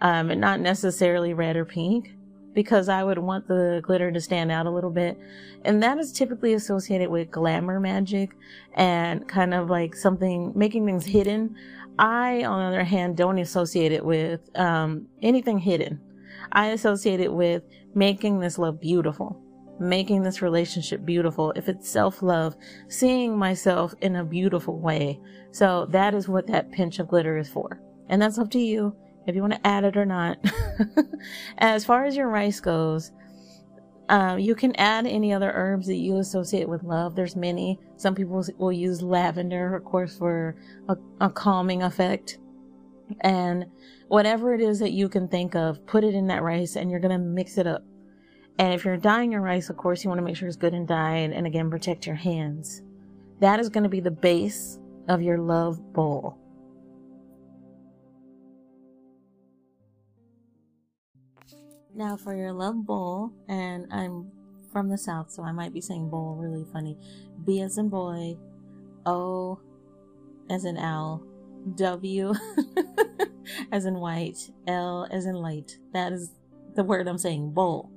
um, 0.00 0.30
and 0.30 0.40
not 0.40 0.60
necessarily 0.60 1.34
red 1.34 1.56
or 1.56 1.64
pink 1.64 2.14
because 2.52 2.88
I 2.88 3.04
would 3.04 3.18
want 3.18 3.46
the 3.46 3.80
glitter 3.84 4.10
to 4.10 4.20
stand 4.20 4.50
out 4.50 4.66
a 4.66 4.70
little 4.70 4.90
bit. 4.90 5.18
And 5.64 5.82
that 5.82 5.98
is 5.98 6.12
typically 6.12 6.54
associated 6.54 7.08
with 7.10 7.30
glamour 7.30 7.78
magic 7.78 8.30
and 8.74 9.28
kind 9.28 9.54
of 9.54 9.70
like 9.70 9.94
something 9.94 10.52
making 10.56 10.86
things 10.86 11.04
hidden. 11.04 11.54
I, 11.98 12.44
on 12.44 12.60
the 12.60 12.66
other 12.66 12.84
hand, 12.84 13.16
don't 13.16 13.38
associate 13.38 13.92
it 13.92 14.04
with 14.04 14.40
um, 14.58 15.06
anything 15.22 15.58
hidden. 15.58 16.00
I 16.50 16.68
associate 16.68 17.20
it 17.20 17.32
with 17.32 17.62
making 17.94 18.40
this 18.40 18.58
love 18.58 18.80
beautiful, 18.80 19.40
making 19.80 20.22
this 20.22 20.42
relationship 20.42 21.04
beautiful. 21.04 21.52
If 21.56 21.68
it's 21.68 21.88
self 21.88 22.22
love, 22.22 22.54
seeing 22.88 23.36
myself 23.36 23.94
in 24.00 24.16
a 24.16 24.24
beautiful 24.24 24.78
way. 24.78 25.18
So 25.50 25.86
that 25.86 26.14
is 26.14 26.28
what 26.28 26.46
that 26.48 26.70
pinch 26.70 26.98
of 26.98 27.08
glitter 27.08 27.38
is 27.38 27.48
for. 27.48 27.80
And 28.08 28.20
that's 28.20 28.38
up 28.38 28.50
to 28.50 28.58
you 28.58 28.94
if 29.26 29.34
you 29.34 29.40
want 29.40 29.54
to 29.54 29.66
add 29.66 29.84
it 29.84 29.96
or 29.96 30.06
not. 30.06 30.38
as 31.58 31.84
far 31.84 32.04
as 32.04 32.16
your 32.16 32.28
rice 32.28 32.60
goes, 32.60 33.12
um, 34.08 34.40
you 34.40 34.56
can 34.56 34.74
add 34.74 35.06
any 35.06 35.32
other 35.32 35.52
herbs 35.54 35.86
that 35.86 35.96
you 35.96 36.16
associate 36.18 36.68
with 36.68 36.82
love. 36.82 37.14
There's 37.14 37.36
many. 37.36 37.78
Some 37.96 38.14
people 38.14 38.44
will 38.58 38.72
use 38.72 39.02
lavender, 39.02 39.76
of 39.76 39.84
course, 39.84 40.18
for 40.18 40.56
a, 40.88 40.96
a 41.20 41.30
calming 41.30 41.84
effect. 41.84 42.38
And 43.20 43.66
whatever 44.08 44.52
it 44.52 44.60
is 44.60 44.80
that 44.80 44.90
you 44.90 45.08
can 45.08 45.28
think 45.28 45.54
of, 45.54 45.84
put 45.86 46.02
it 46.02 46.14
in 46.14 46.26
that 46.26 46.42
rice 46.42 46.76
and 46.76 46.90
you're 46.90 47.00
going 47.00 47.18
to 47.18 47.24
mix 47.24 47.56
it 47.56 47.68
up. 47.68 47.84
And 48.60 48.74
if 48.74 48.84
you're 48.84 48.98
dyeing 48.98 49.32
your 49.32 49.40
rice, 49.40 49.70
of 49.70 49.78
course, 49.78 50.04
you 50.04 50.10
want 50.10 50.18
to 50.18 50.22
make 50.22 50.36
sure 50.36 50.46
it's 50.46 50.54
good 50.54 50.74
and 50.74 50.86
dyed. 50.86 51.30
And 51.30 51.46
again, 51.46 51.70
protect 51.70 52.06
your 52.06 52.14
hands. 52.14 52.82
That 53.40 53.58
is 53.58 53.70
going 53.70 53.84
to 53.84 53.88
be 53.88 54.00
the 54.00 54.10
base 54.10 54.78
of 55.08 55.22
your 55.22 55.38
love 55.38 55.94
bowl. 55.94 56.36
Now, 61.94 62.18
for 62.18 62.34
your 62.34 62.52
love 62.52 62.84
bowl, 62.84 63.32
and 63.48 63.86
I'm 63.90 64.30
from 64.70 64.90
the 64.90 64.98
South, 64.98 65.30
so 65.30 65.42
I 65.42 65.52
might 65.52 65.72
be 65.72 65.80
saying 65.80 66.10
bowl 66.10 66.36
really 66.38 66.66
funny. 66.70 66.98
B 67.46 67.62
as 67.62 67.78
in 67.78 67.88
boy, 67.88 68.36
O 69.06 69.58
as 70.50 70.66
in 70.66 70.76
owl, 70.76 71.22
W 71.76 72.34
as 73.72 73.86
in 73.86 73.94
white, 73.94 74.50
L 74.66 75.08
as 75.10 75.24
in 75.24 75.36
light. 75.36 75.78
That 75.94 76.12
is 76.12 76.32
the 76.74 76.84
word 76.84 77.08
I'm 77.08 77.16
saying, 77.16 77.52
bowl. 77.52 77.90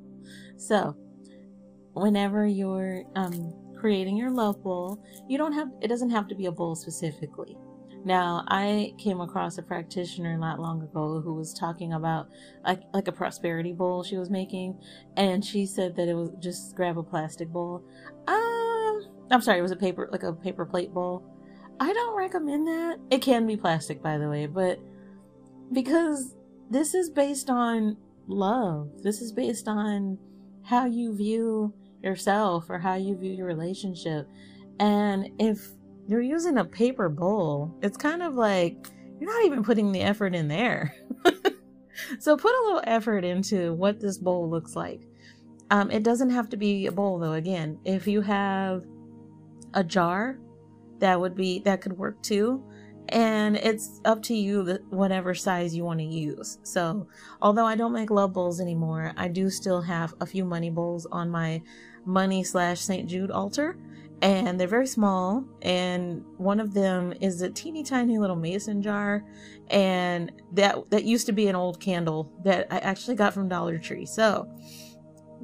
So, 0.68 0.96
whenever 1.94 2.48
you're 2.48 3.04
um, 3.16 3.54
creating 3.78 4.16
your 4.16 4.32
love 4.32 4.64
bowl, 4.64 5.04
you 5.28 5.38
don't 5.38 5.52
have, 5.52 5.68
it 5.82 5.90
doesn't 5.90 6.12
have 6.12 6.30
to 6.30 6.36
be 6.36 6.46
a 6.46 6.52
bowl 6.52 6.76
specifically. 6.76 7.58
Now, 8.06 8.46
I 8.48 8.94
came 8.98 9.20
across 9.20 9.58
a 9.58 9.62
practitioner 9.62 10.38
not 10.38 10.60
long 10.60 10.82
ago 10.82 11.22
who 11.22 11.34
was 11.34 11.54
talking 11.54 11.94
about 11.94 12.28
like 12.66 12.82
like 12.94 13.08
a 13.08 13.14
prosperity 13.14 13.74
bowl 13.74 14.04
she 14.04 14.18
was 14.18 14.30
making, 14.30 14.78
and 15.18 15.44
she 15.44 15.66
said 15.66 15.96
that 15.98 16.08
it 16.08 16.14
was 16.14 16.32
just 16.40 16.76
grab 16.76 16.98
a 16.98 17.04
plastic 17.04 17.50
bowl. 17.50 17.84
Um, 18.28 19.06
I'm 19.32 19.42
sorry, 19.42 19.60
it 19.60 19.64
was 19.64 19.72
a 19.72 19.78
paper 19.78 20.10
like 20.12 20.24
a 20.24 20.34
paper 20.34 20.66
plate 20.66 20.94
bowl. 20.94 21.24
I 21.80 21.92
don't 21.92 22.16
recommend 22.18 22.68
that. 22.68 23.00
It 23.10 23.22
can 23.22 23.48
be 23.48 23.58
plastic, 23.58 24.02
by 24.02 24.18
the 24.18 24.30
way, 24.30 24.48
but 24.48 24.80
because 25.72 26.36
this 26.70 26.94
is 26.94 27.10
based 27.10 27.50
on 27.50 27.98
love. 28.28 28.90
This 29.02 29.22
is 29.22 29.32
based 29.32 29.68
on 29.68 30.18
how 30.64 30.86
you 30.86 31.16
view 31.16 31.74
yourself 32.02 32.70
or 32.70 32.80
how 32.80 32.96
you 32.96 33.16
view 33.16 33.34
your 33.34 33.48
relationship. 33.48 34.28
And 34.80 35.30
if 35.40 35.68
you're 36.08 36.22
using 36.22 36.58
a 36.58 36.66
paper 36.66 37.10
bowl, 37.10 37.74
it's 37.82 37.98
kind 37.98 38.22
of 38.22 38.36
like 38.36 38.88
you're 39.20 39.32
not 39.32 39.46
even 39.46 39.64
putting 39.64 39.92
the 39.92 40.02
effort 40.02 40.36
in 40.36 40.48
there. 40.48 40.96
so 42.20 42.36
put 42.36 42.54
a 42.54 42.64
little 42.66 42.82
effort 42.86 43.24
into 43.24 43.74
what 43.74 44.00
this 44.00 44.18
bowl 44.18 44.50
looks 44.50 44.76
like. 44.76 45.02
Um, 45.72 45.90
it 45.92 46.04
doesn't 46.04 46.30
have 46.30 46.50
to 46.50 46.58
be 46.58 46.88
a 46.88 46.92
bowl 46.92 47.20
though. 47.20 47.34
Again, 47.34 47.80
if 47.86 48.08
you 48.08 48.22
have 48.22 48.84
a 49.74 49.84
jar, 49.84 50.40
that 51.00 51.20
would 51.20 51.36
be 51.36 51.60
that 51.60 51.82
could 51.82 51.98
work 51.98 52.22
too. 52.22 52.64
And 53.14 53.58
it's 53.58 54.02
up 54.06 54.24
to 54.24 54.34
you 54.36 54.80
whatever 54.90 55.36
size 55.36 55.76
you 55.76 55.86
want 55.86 56.00
to 56.00 56.06
use. 56.06 56.58
So, 56.64 57.08
although 57.42 57.66
I 57.66 57.76
don't 57.76 57.94
make 57.94 58.10
love 58.10 58.34
bowls 58.34 58.60
anymore, 58.60 59.14
I 59.16 59.28
do 59.28 59.52
still 59.52 59.82
have 59.84 60.16
a 60.20 60.26
few 60.26 60.44
money 60.44 60.72
bowls 60.72 61.06
on 61.06 61.30
my 61.30 61.62
money 62.06 62.44
slash 62.44 62.82
St. 62.82 63.08
Jude 63.08 63.30
altar 63.30 63.78
and 64.24 64.58
they're 64.58 64.68
very 64.68 64.88
small 64.88 65.44
and 65.62 66.24
one 66.38 66.60
of 66.60 66.74
them 66.74 67.14
is 67.20 67.42
a 67.42 67.50
teeny 67.50 67.84
tiny 67.84 68.18
little 68.18 68.38
mason 68.38 68.82
jar 68.82 69.24
and 69.70 70.32
that 70.54 70.90
that 70.92 71.04
used 71.04 71.26
to 71.26 71.34
be 71.34 71.48
an 71.48 71.56
old 71.56 71.80
candle 71.80 72.32
that 72.44 72.68
I 72.72 72.80
actually 72.80 73.16
got 73.16 73.34
from 73.34 73.50
Dollar 73.50 73.78
Tree. 73.78 74.06
So 74.06 74.48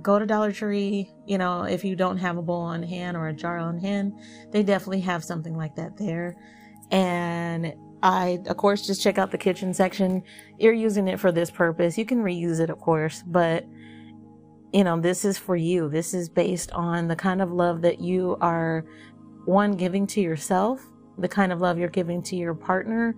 go 0.01 0.17
to 0.17 0.25
Dollar 0.25 0.51
Tree, 0.53 1.11
you 1.25 1.37
know, 1.37 1.63
if 1.63 1.83
you 1.83 1.95
don't 1.95 2.17
have 2.17 2.37
a 2.37 2.41
bowl 2.41 2.61
on 2.61 2.81
hand 2.81 3.17
or 3.17 3.27
a 3.27 3.33
jar 3.33 3.57
on 3.57 3.77
hand, 3.79 4.13
they 4.51 4.63
definitely 4.63 5.01
have 5.01 5.23
something 5.23 5.55
like 5.55 5.75
that 5.75 5.97
there. 5.97 6.37
And 6.91 7.73
I, 8.01 8.39
of 8.47 8.57
course, 8.57 8.87
just 8.87 9.01
check 9.01 9.17
out 9.17 9.31
the 9.31 9.37
kitchen 9.37 9.73
section. 9.73 10.23
You're 10.57 10.73
using 10.73 11.07
it 11.07 11.19
for 11.19 11.31
this 11.31 11.51
purpose. 11.51 11.97
You 11.97 12.05
can 12.05 12.23
reuse 12.23 12.59
it, 12.59 12.69
of 12.69 12.79
course, 12.79 13.23
but 13.27 13.65
you 14.71 14.83
know, 14.83 14.99
this 14.99 15.25
is 15.25 15.37
for 15.37 15.55
you. 15.55 15.89
This 15.89 16.13
is 16.13 16.29
based 16.29 16.71
on 16.73 17.07
the 17.07 17.15
kind 17.15 17.41
of 17.41 17.51
love 17.51 17.81
that 17.81 17.99
you 17.99 18.37
are, 18.39 18.85
one, 19.45 19.75
giving 19.75 20.05
to 20.07 20.21
yourself, 20.21 20.85
the 21.17 21.27
kind 21.27 21.51
of 21.51 21.59
love 21.59 21.79
you're 21.79 21.89
giving 21.89 22.21
to 22.23 22.35
your 22.35 22.53
partner. 22.53 23.15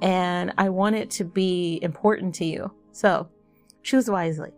And 0.00 0.52
I 0.56 0.70
want 0.70 0.96
it 0.96 1.10
to 1.12 1.24
be 1.24 1.78
important 1.82 2.34
to 2.36 2.44
you. 2.44 2.72
So 2.92 3.28
choose 3.82 4.10
wisely. 4.10 4.52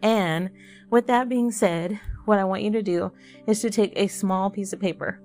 And 0.00 0.50
with 0.90 1.08
that 1.08 1.28
being 1.28 1.50
said, 1.50 1.98
what 2.24 2.38
I 2.38 2.44
want 2.44 2.62
you 2.62 2.70
to 2.72 2.82
do 2.82 3.10
is 3.46 3.60
to 3.62 3.70
take 3.70 3.92
a 3.96 4.06
small 4.06 4.48
piece 4.48 4.72
of 4.72 4.80
paper 4.80 5.20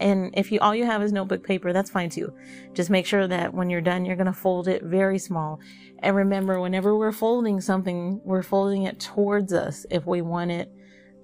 and 0.00 0.32
if 0.36 0.52
you 0.52 0.60
all 0.60 0.74
you 0.74 0.84
have 0.84 1.02
is 1.02 1.12
notebook 1.12 1.44
paper, 1.44 1.72
that's 1.72 1.90
fine 1.90 2.10
too. 2.10 2.32
Just 2.72 2.90
make 2.90 3.06
sure 3.06 3.26
that 3.26 3.52
when 3.52 3.68
you're 3.68 3.80
done, 3.80 4.04
you're 4.04 4.16
going 4.16 4.26
to 4.26 4.32
fold 4.32 4.68
it 4.68 4.82
very 4.84 5.18
small. 5.18 5.60
And 6.00 6.14
remember, 6.14 6.60
whenever 6.60 6.96
we're 6.96 7.12
folding 7.12 7.60
something, 7.60 8.20
we're 8.24 8.42
folding 8.42 8.84
it 8.84 9.00
towards 9.00 9.52
us 9.52 9.84
if 9.90 10.06
we 10.06 10.22
want 10.22 10.52
it, 10.52 10.72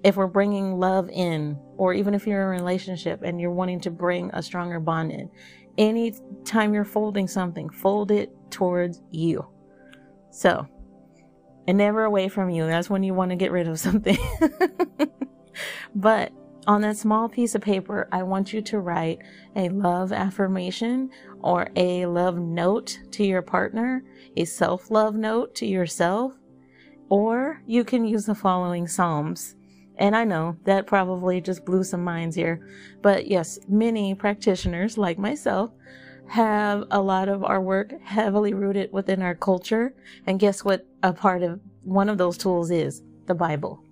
if 0.02 0.16
we're 0.16 0.26
bringing 0.26 0.78
love 0.78 1.08
in, 1.10 1.56
or 1.76 1.94
even 1.94 2.14
if 2.14 2.26
you're 2.26 2.52
in 2.52 2.58
a 2.58 2.62
relationship 2.62 3.22
and 3.22 3.40
you're 3.40 3.52
wanting 3.52 3.80
to 3.80 3.90
bring 3.90 4.30
a 4.32 4.42
stronger 4.42 4.80
bond 4.80 5.12
in. 5.12 5.30
Anytime 5.78 6.74
you're 6.74 6.84
folding 6.84 7.28
something, 7.28 7.70
fold 7.70 8.10
it 8.10 8.32
towards 8.50 9.02
you. 9.10 9.46
So, 10.30 10.66
and 11.68 11.78
never 11.78 12.04
away 12.04 12.28
from 12.28 12.50
you. 12.50 12.66
That's 12.66 12.90
when 12.90 13.04
you 13.04 13.14
want 13.14 13.30
to 13.30 13.36
get 13.36 13.52
rid 13.52 13.68
of 13.68 13.78
something. 13.78 14.18
but 15.94 16.32
on 16.66 16.80
that 16.82 16.96
small 16.96 17.28
piece 17.28 17.54
of 17.54 17.62
paper, 17.62 18.08
I 18.12 18.22
want 18.22 18.52
you 18.52 18.62
to 18.62 18.78
write 18.78 19.18
a 19.56 19.68
love 19.68 20.12
affirmation 20.12 21.10
or 21.40 21.68
a 21.76 22.06
love 22.06 22.38
note 22.38 22.98
to 23.12 23.24
your 23.24 23.42
partner, 23.42 24.02
a 24.36 24.44
self 24.44 24.90
love 24.90 25.14
note 25.14 25.54
to 25.56 25.66
yourself, 25.66 26.34
or 27.08 27.60
you 27.66 27.84
can 27.84 28.04
use 28.04 28.26
the 28.26 28.34
following 28.34 28.86
Psalms. 28.86 29.56
And 29.96 30.16
I 30.16 30.24
know 30.24 30.56
that 30.64 30.86
probably 30.86 31.40
just 31.40 31.64
blew 31.64 31.84
some 31.84 32.02
minds 32.02 32.34
here, 32.34 32.66
but 33.02 33.28
yes, 33.28 33.58
many 33.68 34.14
practitioners 34.14 34.98
like 34.98 35.18
myself 35.18 35.70
have 36.26 36.84
a 36.90 37.00
lot 37.00 37.28
of 37.28 37.44
our 37.44 37.60
work 37.60 37.92
heavily 38.02 38.54
rooted 38.54 38.92
within 38.92 39.22
our 39.22 39.34
culture. 39.34 39.94
And 40.26 40.40
guess 40.40 40.64
what? 40.64 40.86
A 41.02 41.12
part 41.12 41.42
of 41.42 41.60
one 41.82 42.08
of 42.08 42.18
those 42.18 42.38
tools 42.38 42.70
is 42.70 43.02
the 43.26 43.34
Bible. 43.34 43.84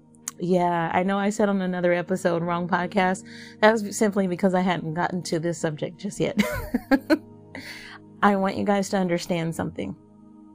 Yeah, 0.44 0.90
I 0.92 1.04
know 1.04 1.20
I 1.20 1.30
said 1.30 1.48
on 1.48 1.62
another 1.62 1.92
episode, 1.92 2.42
wrong 2.42 2.66
podcast. 2.66 3.22
That 3.60 3.70
was 3.70 3.96
simply 3.96 4.26
because 4.26 4.54
I 4.54 4.60
hadn't 4.60 4.94
gotten 4.94 5.22
to 5.22 5.38
this 5.38 5.56
subject 5.56 5.98
just 5.98 6.18
yet. 6.18 6.36
I 8.24 8.34
want 8.34 8.56
you 8.56 8.64
guys 8.64 8.88
to 8.88 8.96
understand 8.96 9.54
something. 9.54 9.94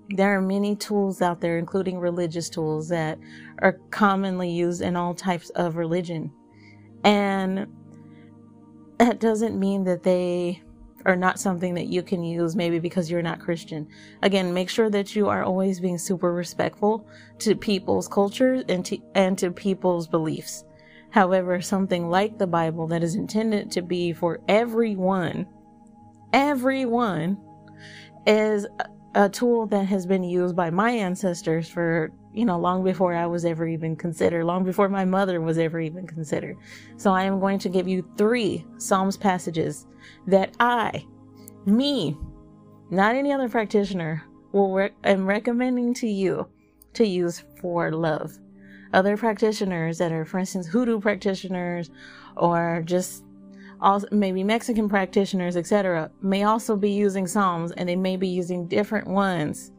There 0.09 0.37
are 0.37 0.41
many 0.41 0.75
tools 0.75 1.21
out 1.21 1.39
there, 1.39 1.57
including 1.57 1.99
religious 1.99 2.49
tools, 2.49 2.89
that 2.89 3.17
are 3.59 3.79
commonly 3.89 4.49
used 4.49 4.81
in 4.81 4.97
all 4.97 5.13
types 5.13 5.51
of 5.51 5.77
religion. 5.77 6.33
And 7.05 7.67
that 8.97 9.21
doesn't 9.21 9.57
mean 9.57 9.85
that 9.85 10.03
they 10.03 10.63
or 11.07 11.15
not 11.15 11.39
something 11.39 11.73
that 11.73 11.87
you 11.87 12.03
can 12.03 12.21
use 12.21 12.55
maybe 12.55 12.79
because 12.79 13.09
you're 13.09 13.21
not 13.21 13.39
Christian. 13.39 13.87
Again, 14.21 14.53
make 14.53 14.69
sure 14.69 14.89
that 14.89 15.15
you 15.15 15.29
are 15.29 15.43
always 15.43 15.79
being 15.79 15.97
super 15.97 16.33
respectful 16.33 17.07
to 17.39 17.55
people's 17.55 18.09
cultures 18.09 18.63
and 18.67 18.85
to, 18.85 18.99
and 19.15 19.37
to 19.37 19.49
people's 19.49 20.07
beliefs. 20.07 20.65
However, 21.09 21.61
something 21.61 22.09
like 22.09 22.37
the 22.37 22.45
Bible 22.45 22.87
that 22.87 23.03
is 23.03 23.15
intended 23.15 23.71
to 23.71 23.81
be 23.81 24.11
for 24.11 24.41
everyone, 24.49 25.47
everyone 26.33 27.37
is 28.27 28.67
a 29.15 29.29
tool 29.29 29.65
that 29.67 29.85
has 29.85 30.05
been 30.05 30.23
used 30.23 30.57
by 30.57 30.69
my 30.69 30.91
ancestors 30.91 31.69
for, 31.69 32.11
you 32.37 32.45
know, 32.45 32.59
long 32.59 32.83
before 32.83 33.15
I 33.15 33.25
was 33.25 33.45
ever 33.45 33.67
even 33.67 33.95
considered, 33.95 34.45
long 34.45 34.63
before 34.63 34.89
my 34.89 35.05
mother 35.05 35.41
was 35.41 35.57
ever 35.57 35.79
even 35.79 36.05
considered. 36.05 36.55
So 36.95 37.11
I 37.11 37.23
am 37.23 37.39
going 37.39 37.57
to 37.59 37.69
give 37.69 37.87
you 37.87 38.07
three 38.15 38.63
Psalms 38.77 39.17
passages 39.17 39.87
that 40.27 40.55
I, 40.59 41.03
me, 41.65 42.15
not 42.91 43.15
any 43.15 43.33
other 43.33 43.49
practitioner, 43.49 44.23
will 44.51 44.71
rec- 44.71 44.93
am 45.03 45.25
recommending 45.25 45.95
to 45.95 46.07
you 46.07 46.47
to 46.93 47.07
use 47.07 47.43
for 47.59 47.91
love. 47.91 48.37
Other 48.93 49.17
practitioners 49.17 49.97
that 49.97 50.11
are, 50.11 50.23
for 50.23 50.37
instance, 50.37 50.67
hoodoo 50.67 50.99
practitioners 50.99 51.89
or 52.35 52.83
just 52.85 53.23
also 53.81 54.07
maybe 54.11 54.43
Mexican 54.43 54.87
practitioners, 54.87 55.57
etc., 55.57 56.11
may 56.21 56.43
also 56.43 56.75
be 56.75 56.91
using 56.91 57.25
Psalms 57.25 57.71
and 57.71 57.89
they 57.89 57.95
may 57.95 58.15
be 58.15 58.27
using 58.27 58.67
different 58.67 59.07
ones. 59.07 59.71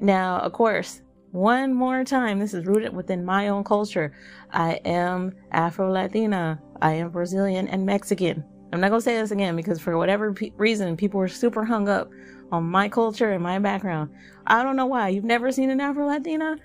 Now, 0.00 0.38
of 0.38 0.52
course, 0.54 1.02
one 1.32 1.74
more 1.74 2.04
time, 2.04 2.38
this 2.38 2.54
is 2.54 2.64
rooted 2.64 2.94
within 2.94 3.24
my 3.24 3.48
own 3.48 3.64
culture. 3.64 4.14
I 4.50 4.74
am 4.84 5.34
Afro 5.52 5.92
Latina, 5.92 6.60
I 6.80 6.94
am 6.94 7.10
Brazilian 7.10 7.68
and 7.68 7.84
Mexican. 7.84 8.44
I'm 8.72 8.80
not 8.80 8.88
going 8.88 9.00
to 9.00 9.04
say 9.04 9.16
this 9.16 9.30
again 9.30 9.56
because 9.56 9.80
for 9.80 9.96
whatever 9.96 10.34
reason, 10.56 10.96
people 10.96 11.20
were 11.20 11.28
super 11.28 11.64
hung 11.64 11.88
up 11.88 12.10
on 12.52 12.64
my 12.64 12.88
culture 12.88 13.32
and 13.32 13.42
my 13.42 13.58
background. 13.58 14.10
I 14.46 14.62
don't 14.62 14.76
know 14.76 14.86
why. 14.86 15.08
You've 15.08 15.24
never 15.24 15.52
seen 15.52 15.70
an 15.70 15.80
Afro 15.80 16.06
Latina? 16.06 16.56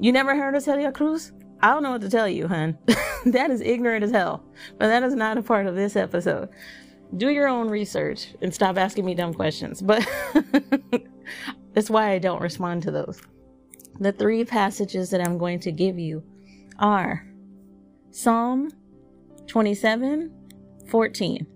You 0.00 0.12
never 0.12 0.36
heard 0.36 0.54
of 0.54 0.62
Celia 0.62 0.92
Cruz? 0.92 1.32
I 1.60 1.70
don't 1.70 1.82
know 1.82 1.92
what 1.92 2.00
to 2.02 2.10
tell 2.10 2.28
you, 2.28 2.46
hun. 2.48 2.78
that 3.26 3.50
is 3.50 3.60
ignorant 3.60 4.04
as 4.04 4.10
hell. 4.10 4.44
But 4.78 4.88
that 4.88 5.02
is 5.02 5.14
not 5.14 5.38
a 5.38 5.42
part 5.42 5.66
of 5.66 5.74
this 5.74 5.96
episode. 5.96 6.48
Do 7.16 7.30
your 7.30 7.48
own 7.48 7.68
research 7.68 8.34
and 8.42 8.54
stop 8.54 8.76
asking 8.76 9.04
me 9.04 9.14
dumb 9.14 9.34
questions. 9.34 9.80
But 9.80 10.06
That's 11.74 11.90
why 11.90 12.10
I 12.10 12.18
don't 12.18 12.42
respond 12.42 12.82
to 12.82 12.90
those. 12.90 13.20
The 14.00 14.12
three 14.12 14.44
passages 14.44 15.10
that 15.10 15.26
I'm 15.26 15.38
going 15.38 15.60
to 15.60 15.72
give 15.72 15.98
you 15.98 16.22
are 16.78 17.26
Psalm 18.10 18.70
27 19.46 20.32
14. 20.88 21.46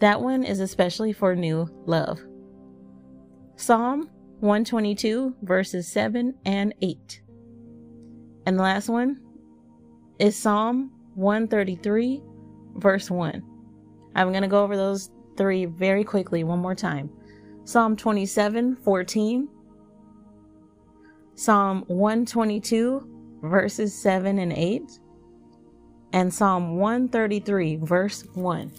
That 0.00 0.20
one 0.20 0.44
is 0.44 0.60
especially 0.60 1.12
for 1.12 1.34
new 1.34 1.68
love. 1.86 2.20
Psalm 3.56 4.10
122, 4.40 5.36
verses 5.42 5.88
7 5.88 6.34
and 6.44 6.74
8. 6.82 7.22
And 8.44 8.58
the 8.58 8.62
last 8.62 8.88
one 8.88 9.20
is 10.18 10.36
Psalm 10.36 10.92
133, 11.14 12.22
verse 12.74 13.10
1. 13.10 13.42
I'm 14.14 14.30
going 14.30 14.42
to 14.42 14.48
go 14.48 14.62
over 14.62 14.76
those 14.76 15.10
three 15.38 15.64
very 15.64 16.04
quickly 16.04 16.44
one 16.44 16.58
more 16.58 16.74
time. 16.74 17.10
Psalm 17.64 17.96
27, 17.96 18.76
14. 18.76 19.48
Psalm 21.36 21.84
122, 21.86 23.38
verses 23.42 23.94
7 23.94 24.38
and 24.38 24.52
8. 24.52 24.82
And 26.12 26.32
Psalm 26.32 26.78
133, 26.78 27.76
verse 27.76 28.24
1. 28.34 28.72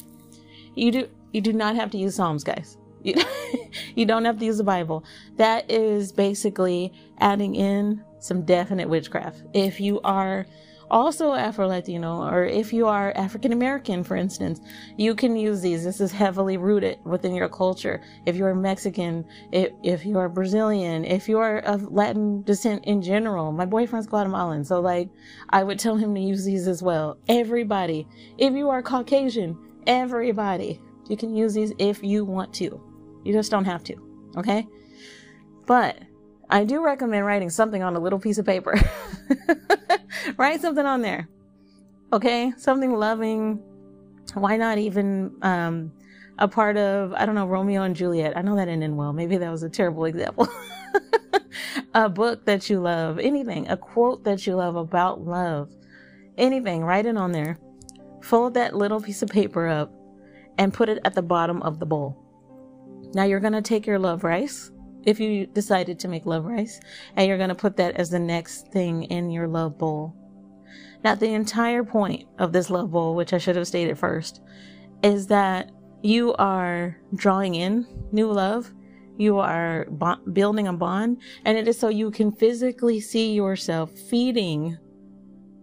You 0.76 0.92
do 0.92 1.10
you 1.32 1.42
do 1.42 1.54
not 1.54 1.76
have 1.76 1.92
to 1.92 1.98
use 1.98 2.16
Psalms, 2.16 2.44
guys. 2.44 2.78
You, 3.04 3.14
you 3.96 4.06
don't 4.06 4.26
have 4.26 4.40
to 4.40 4.46
use 4.46 4.58
the 4.58 4.64
Bible. 4.64 5.04
That 5.36 5.70
is 5.70 6.12
basically 6.12 6.94
adding 7.20 7.54
in 7.54 8.04
some 8.20 8.44
definite 8.44 8.90
witchcraft. 8.90 9.44
If 9.54 9.80
you 9.80 10.02
are 10.02 10.48
also 10.90 11.34
Afro 11.34 11.68
Latino, 11.68 12.24
or 12.24 12.46
if 12.46 12.72
you 12.72 12.88
are 12.88 13.12
African 13.16 13.52
American, 13.52 14.04
for 14.04 14.16
instance, 14.16 14.62
you 14.98 15.16
can 15.16 15.36
use 15.36 15.62
these. 15.62 15.84
This 15.84 16.00
is 16.00 16.12
heavily 16.12 16.58
rooted 16.58 17.00
within 17.04 17.36
your 17.36 17.50
culture. 17.50 18.02
If 18.26 18.36
you 18.36 18.46
are 18.46 18.56
Mexican, 18.56 19.26
if, 19.52 19.72
if 19.84 20.06
you 20.06 20.18
are 20.18 20.30
Brazilian, 20.30 21.06
if 21.06 21.28
you 21.28 21.40
are 21.40 21.60
of 21.60 21.92
Latin 21.92 22.42
descent 22.44 22.86
in 22.86 23.02
general, 23.02 23.52
my 23.52 23.66
boyfriend's 23.66 24.08
Guatemalan, 24.08 24.64
so 24.64 24.80
like 24.80 25.10
I 25.50 25.64
would 25.64 25.80
tell 25.80 25.96
him 25.96 26.16
to 26.16 26.22
use 26.22 26.46
these 26.46 26.68
as 26.68 26.82
well. 26.82 27.18
Everybody. 27.28 28.08
If 28.38 28.54
you 28.54 28.70
are 28.70 28.82
Caucasian, 28.82 29.58
everybody. 29.86 30.82
You 31.10 31.18
can 31.18 31.36
use 31.36 31.54
these 31.54 31.74
if 31.78 32.04
you 32.04 32.26
want 32.26 32.54
to. 32.56 32.82
You 33.24 33.34
just 33.34 33.52
don't 33.52 33.66
have 33.66 33.84
to. 33.86 33.96
Okay? 34.38 34.68
But 35.66 36.00
I 36.50 36.64
do 36.64 36.84
recommend 36.84 37.26
writing 37.26 37.50
something 37.50 37.84
on 37.84 37.96
a 37.96 38.00
little 38.00 38.20
piece 38.20 38.38
of 38.38 38.46
paper. 38.46 38.80
Write 40.38 40.62
something 40.62 40.86
on 40.86 41.02
there. 41.02 41.28
Okay? 42.14 42.54
Something 42.58 42.94
loving. 42.94 43.62
Why 44.34 44.58
not 44.58 44.78
even 44.78 45.36
um, 45.42 45.92
a 46.38 46.48
part 46.48 46.78
of, 46.78 47.14
I 47.14 47.26
don't 47.26 47.36
know, 47.36 47.48
Romeo 47.48 47.84
and 47.84 47.96
Juliet? 47.96 48.38
I 48.38 48.42
know 48.42 48.56
that 48.56 48.68
ended 48.68 48.92
well. 48.92 49.14
Maybe 49.14 49.38
that 49.38 49.52
was 49.52 49.64
a 49.64 49.70
terrible 49.70 50.06
example. 50.06 50.48
a 51.94 52.10
book 52.10 52.46
that 52.46 52.70
you 52.70 52.80
love, 52.80 53.20
anything, 53.20 53.68
a 53.70 53.78
quote 53.78 54.24
that 54.24 54.46
you 54.48 54.56
love 54.56 54.76
about 54.76 55.22
love, 55.22 55.70
anything, 56.38 56.84
write 56.84 57.06
it 57.06 57.18
on 57.18 57.32
there. 57.32 57.58
Fold 58.22 58.54
that 58.54 58.76
little 58.76 59.02
piece 59.02 59.22
of 59.22 59.30
paper 59.30 59.68
up 59.68 59.94
and 60.58 60.74
put 60.74 60.90
it 60.90 61.00
at 61.06 61.14
the 61.14 61.22
bottom 61.22 61.62
of 61.62 61.80
the 61.80 61.86
bowl. 61.86 62.18
Now 63.14 63.24
you're 63.24 63.40
going 63.40 63.54
to 63.54 63.62
take 63.62 63.86
your 63.86 64.00
love 64.00 64.24
rice, 64.24 64.72
if 65.08 65.22
you 65.22 65.48
decided 65.48 65.98
to 65.98 66.10
make 66.10 66.26
love 66.26 66.44
rice, 66.44 66.82
and 67.16 67.28
you're 67.28 67.38
going 67.38 67.48
to 67.48 67.56
put 67.56 67.78
that 67.78 67.96
as 67.96 68.10
the 68.10 68.20
next 68.20 68.68
thing 68.74 69.04
in 69.04 69.32
your 69.32 69.48
love 69.48 69.78
bowl. 69.78 70.14
Now, 71.02 71.16
the 71.16 71.34
entire 71.34 71.86
point 71.86 72.28
of 72.38 72.52
this 72.52 72.70
love 72.70 72.92
bowl, 72.92 73.16
which 73.16 73.32
I 73.32 73.38
should 73.38 73.56
have 73.56 73.68
stated 73.68 73.98
first, 73.98 74.42
is 75.02 75.28
that 75.28 75.72
you 76.04 76.34
are 76.34 76.98
drawing 77.16 77.56
in 77.56 77.88
new 78.12 78.30
love. 78.30 78.74
You 79.18 79.38
are 79.40 79.88
building 80.34 80.68
a 80.68 80.74
bond, 80.74 81.22
and 81.46 81.58
it 81.58 81.70
is 81.70 81.80
so 81.80 81.88
you 81.88 82.12
can 82.12 82.34
physically 82.34 83.00
see 83.00 83.34
yourself 83.34 83.92
feeding 84.10 84.78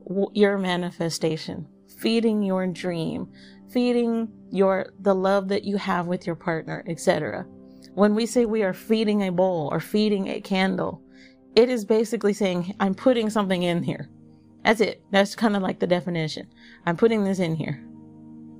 w- 0.09 0.30
your 0.33 0.57
manifestation, 0.57 1.68
feeding 1.98 2.42
your 2.42 2.66
dream, 2.66 3.28
feeding 3.70 4.28
your 4.50 4.87
the 5.00 5.14
love 5.14 5.48
that 5.48 5.64
you 5.64 5.76
have 5.76 6.07
with 6.07 6.26
your 6.26 6.37
partner, 6.37 6.83
etc. 6.88 7.44
When 7.94 8.14
we 8.14 8.26
say 8.26 8.44
we 8.44 8.62
are 8.62 8.72
feeding 8.72 9.22
a 9.22 9.33
bowl 9.33 9.68
or 9.72 9.80
feeding 9.80 10.28
a 10.28 10.40
candle, 10.40 11.02
it 11.54 11.68
is 11.68 11.85
basically 11.85 12.33
saying 12.33 12.74
I'm 12.80 12.94
putting 12.94 13.30
something 13.30 13.62
in 13.62 13.83
here. 13.83 14.09
That's 14.64 14.80
it. 14.80 15.02
That's 15.11 15.37
kind 15.37 15.57
of 15.57 15.62
like 15.62 15.78
the 15.78 15.87
definition. 15.87 16.48
I'm 16.87 16.96
putting 16.96 17.24
this 17.24 17.38
in 17.38 17.54
here. 17.54 17.85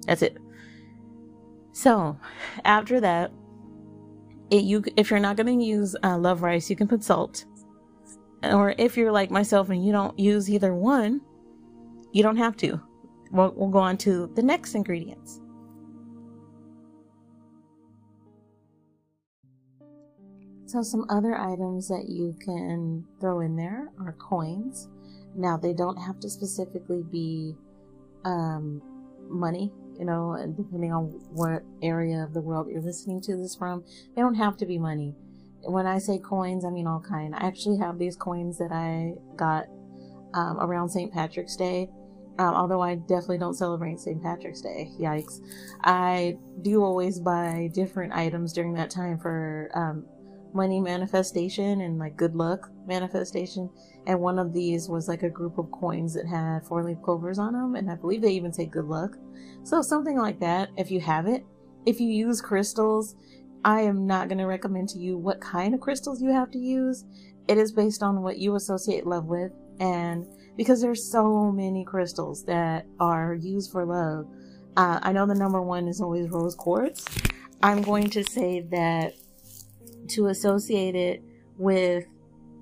That's 0.07 0.23
it. 0.23 0.37
So, 1.73 2.18
after 2.64 3.01
that, 3.01 3.33
it, 4.51 4.62
you 4.62 4.85
if 4.97 5.11
you're 5.11 5.18
not 5.18 5.37
going 5.37 5.59
to 5.59 5.64
use 5.64 5.97
uh, 6.05 6.16
love 6.18 6.42
rice, 6.42 6.70
you 6.70 6.77
can 6.77 6.87
put 6.87 7.03
salt. 7.03 7.44
Or 8.44 8.75
if 8.79 8.97
you're 8.97 9.11
like 9.11 9.31
myself 9.31 9.70
and 9.70 9.85
you 9.85 9.90
don't 9.90 10.16
use 10.18 10.51
either 10.51 10.75
one, 10.75 11.20
you 12.12 12.23
don't 12.23 12.37
have 12.37 12.57
to 12.59 12.81
we'll, 13.35 13.53
we'll 13.57 13.68
go 13.68 13.79
on 13.79 13.97
to 13.99 14.31
the 14.35 14.42
next 14.42 14.75
ingredients. 14.75 15.40
So, 20.75 20.83
some 20.83 21.07
other 21.09 21.37
items 21.39 21.87
that 21.87 22.09
you 22.09 22.35
can 22.41 23.05
throw 23.21 23.39
in 23.39 23.55
there 23.55 23.93
are 24.01 24.15
coins. 24.15 24.89
Now, 25.37 25.57
they 25.57 25.73
don't 25.73 25.97
have 25.97 26.19
to 26.19 26.29
specifically 26.29 27.05
be 27.13 27.55
um, 28.25 28.83
money, 29.29 29.73
you 29.97 30.05
know, 30.05 30.37
depending 30.57 30.93
on 30.93 31.05
what 31.31 31.63
area 31.81 32.25
of 32.25 32.35
the 32.35 32.41
world 32.41 32.67
you're 32.69 32.83
listening 32.83 33.21
to 33.21 33.37
this 33.37 33.55
from, 33.55 33.85
they 34.17 34.21
don't 34.21 34.35
have 34.35 34.57
to 34.57 34.67
be 34.67 34.77
money. 34.77 35.15
When 35.63 35.87
I 35.87 35.99
say 35.99 36.19
coins, 36.19 36.65
I 36.65 36.71
mean 36.71 36.89
all 36.89 36.99
kind. 36.99 37.37
I 37.37 37.47
actually 37.47 37.79
have 37.79 38.01
these 38.01 38.17
coins 38.17 38.59
that 38.59 38.73
I 38.73 39.15
got 39.37 39.67
um, 40.35 40.59
around 40.59 40.89
St. 40.89 41.13
Patrick's 41.13 41.55
Day 41.55 41.89
um, 42.39 42.55
although 42.55 42.83
I 42.83 42.97
definitely 42.97 43.39
don't 43.39 43.55
celebrate 43.55 44.01
St. 44.01 44.21
Patrick's 44.23 44.61
Day. 44.61 44.91
Yikes. 44.99 45.41
I 45.85 46.37
do 46.63 46.83
always 46.83 47.21
buy 47.21 47.71
different 47.73 48.13
items 48.13 48.53
during 48.53 48.75
that 48.75 48.91
time 48.91 49.19
for 49.19 49.71
um, 49.75 50.05
money 50.55 50.81
manifestation 50.81 51.81
and 51.81 51.99
like 51.99 52.17
good 52.17 52.35
luck 52.35 52.71
manifestation. 52.87 53.69
And 54.07 54.21
one 54.21 54.38
of 54.38 54.53
these 54.53 54.88
was 54.88 55.09
like 55.09 55.23
a 55.23 55.31
group 55.31 55.59
of 55.59 55.71
coins 55.71 56.14
that 56.14 56.27
had 56.27 56.64
four 56.67 56.85
leaf 56.85 57.01
clovers 57.03 57.38
on 57.38 57.53
them. 57.53 57.75
And 57.75 57.90
I 57.90 57.97
believe 57.97 58.23
they 58.23 58.33
even 58.33 58.53
say 58.53 58.67
good 58.67 58.85
luck. 58.85 59.17
So 59.64 59.83
something 59.83 60.19
like 60.19 60.40
that, 60.40 60.71
if 60.77 60.90
you 60.90 61.01
have 61.01 61.27
it. 61.27 61.45
If 61.87 62.01
you 62.01 62.09
use 62.09 62.40
crystals, 62.40 63.17
I 63.64 63.81
am 63.81 64.07
not 64.07 64.29
going 64.29 64.38
to 64.38 64.47
recommend 64.47 64.88
to 64.90 64.99
you 64.99 65.17
what 65.17 65.40
kind 65.40 65.75
of 65.75 65.81
crystals 65.81 66.23
you 66.23 66.31
have 66.31 66.51
to 66.53 66.59
use. 66.59 67.05
It 67.49 67.59
is 67.59 67.73
based 67.73 68.03
on 68.03 68.23
what 68.23 68.38
you 68.38 68.55
associate 68.55 69.07
love 69.07 69.27
with. 69.27 69.53
And 69.81 70.27
because 70.57 70.81
there's 70.81 71.11
so 71.11 71.51
many 71.51 71.85
crystals 71.85 72.45
that 72.45 72.87
are 73.01 73.35
used 73.35 73.73
for 73.73 73.85
love. 73.85 74.27
Uh, 74.77 74.99
I 75.03 75.12
know 75.12 75.27
the 75.27 75.35
number 75.35 75.62
one 75.62 75.88
is 75.88 76.01
always 76.01 76.29
rose 76.31 76.55
quartz. 76.55 77.05
I'm 77.62 77.83
going 77.83 78.11
to 78.11 78.23
say 78.23 78.61
that 78.71 79.14
to 80.09 80.27
associate 80.27 80.95
it 80.95 81.23
with 81.57 82.07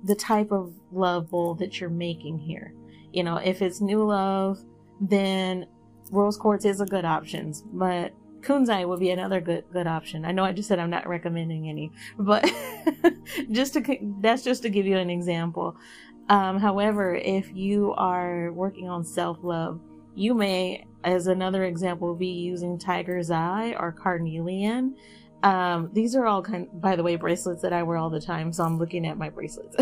the 0.03 0.15
type 0.15 0.51
of 0.51 0.73
love 0.91 1.29
bowl 1.29 1.55
that 1.55 1.79
you're 1.79 1.89
making 1.89 2.39
here. 2.39 2.73
You 3.11 3.23
know, 3.23 3.37
if 3.37 3.61
it's 3.61 3.81
new 3.81 4.03
love, 4.03 4.59
then 4.99 5.67
rose 6.11 6.37
quartz 6.37 6.65
is 6.65 6.81
a 6.81 6.85
good 6.85 7.05
option, 7.05 7.53
but 7.73 8.13
kunzite 8.41 8.87
would 8.87 8.99
be 8.99 9.11
another 9.11 9.39
good 9.39 9.63
good 9.71 9.87
option. 9.87 10.25
I 10.25 10.31
know 10.31 10.43
I 10.43 10.51
just 10.51 10.67
said 10.67 10.79
I'm 10.79 10.89
not 10.89 11.07
recommending 11.07 11.69
any, 11.69 11.91
but 12.17 12.49
just 13.51 13.73
to 13.73 13.97
that's 14.21 14.43
just 14.43 14.63
to 14.63 14.69
give 14.69 14.85
you 14.85 14.97
an 14.97 15.09
example. 15.09 15.75
Um, 16.29 16.59
however, 16.59 17.15
if 17.15 17.53
you 17.53 17.93
are 17.93 18.51
working 18.51 18.89
on 18.89 19.03
self 19.03 19.37
love, 19.43 19.79
you 20.15 20.33
may, 20.33 20.85
as 21.03 21.27
another 21.27 21.65
example, 21.65 22.15
be 22.15 22.27
using 22.27 22.77
tiger's 22.77 23.31
eye 23.31 23.75
or 23.77 23.91
carnelian. 23.91 24.95
Um, 25.43 25.89
these 25.91 26.15
are 26.15 26.25
all 26.25 26.41
kind, 26.41 26.69
by 26.73 26.95
the 26.95 27.03
way, 27.03 27.17
bracelets 27.17 27.61
that 27.61 27.73
I 27.73 27.83
wear 27.83 27.97
all 27.97 28.09
the 28.09 28.21
time, 28.21 28.53
so 28.53 28.63
I'm 28.63 28.77
looking 28.77 29.05
at 29.05 29.17
my 29.17 29.29
bracelets. 29.29 29.75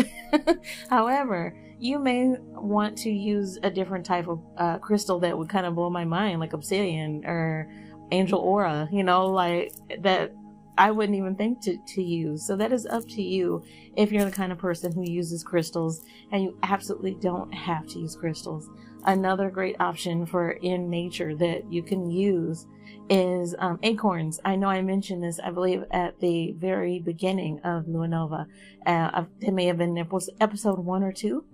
However, 0.90 1.56
you 1.78 2.00
may 2.00 2.34
want 2.50 2.98
to 2.98 3.10
use 3.10 3.58
a 3.62 3.70
different 3.70 4.04
type 4.04 4.26
of 4.26 4.40
uh, 4.58 4.78
crystal 4.78 5.20
that 5.20 5.38
would 5.38 5.48
kind 5.48 5.64
of 5.64 5.76
blow 5.76 5.88
my 5.88 6.04
mind, 6.04 6.40
like 6.40 6.52
obsidian 6.52 7.24
or 7.24 7.70
angel 8.10 8.40
aura, 8.40 8.88
you 8.92 9.04
know, 9.04 9.26
like 9.26 9.72
that 10.00 10.32
I 10.76 10.90
wouldn't 10.90 11.16
even 11.16 11.36
think 11.36 11.60
to, 11.62 11.76
to 11.76 12.02
use. 12.02 12.46
So 12.46 12.56
that 12.56 12.72
is 12.72 12.86
up 12.86 13.06
to 13.10 13.22
you 13.22 13.62
if 13.96 14.10
you're 14.10 14.24
the 14.24 14.30
kind 14.30 14.52
of 14.52 14.58
person 14.58 14.92
who 14.92 15.08
uses 15.08 15.44
crystals 15.44 16.02
and 16.30 16.42
you 16.42 16.58
absolutely 16.62 17.14
don't 17.14 17.52
have 17.52 17.86
to 17.88 18.00
use 18.00 18.16
crystals. 18.16 18.68
Another 19.04 19.50
great 19.50 19.76
option 19.80 20.26
for 20.26 20.52
in 20.52 20.88
nature 20.88 21.34
that 21.36 21.70
you 21.70 21.82
can 21.82 22.10
use 22.10 22.66
is 23.08 23.54
um, 23.58 23.78
acorns. 23.82 24.40
I 24.44 24.56
know 24.56 24.68
I 24.68 24.82
mentioned 24.82 25.22
this, 25.22 25.38
I 25.38 25.50
believe, 25.50 25.84
at 25.90 26.20
the 26.20 26.52
very 26.52 26.98
beginning 26.98 27.60
of 27.60 27.88
Lua 27.88 28.08
Nova. 28.08 28.46
Uh, 28.86 29.24
it 29.40 29.52
may 29.52 29.66
have 29.66 29.78
been 29.78 29.98
episode 30.40 30.78
one 30.78 31.02
or 31.02 31.12
two. 31.12 31.44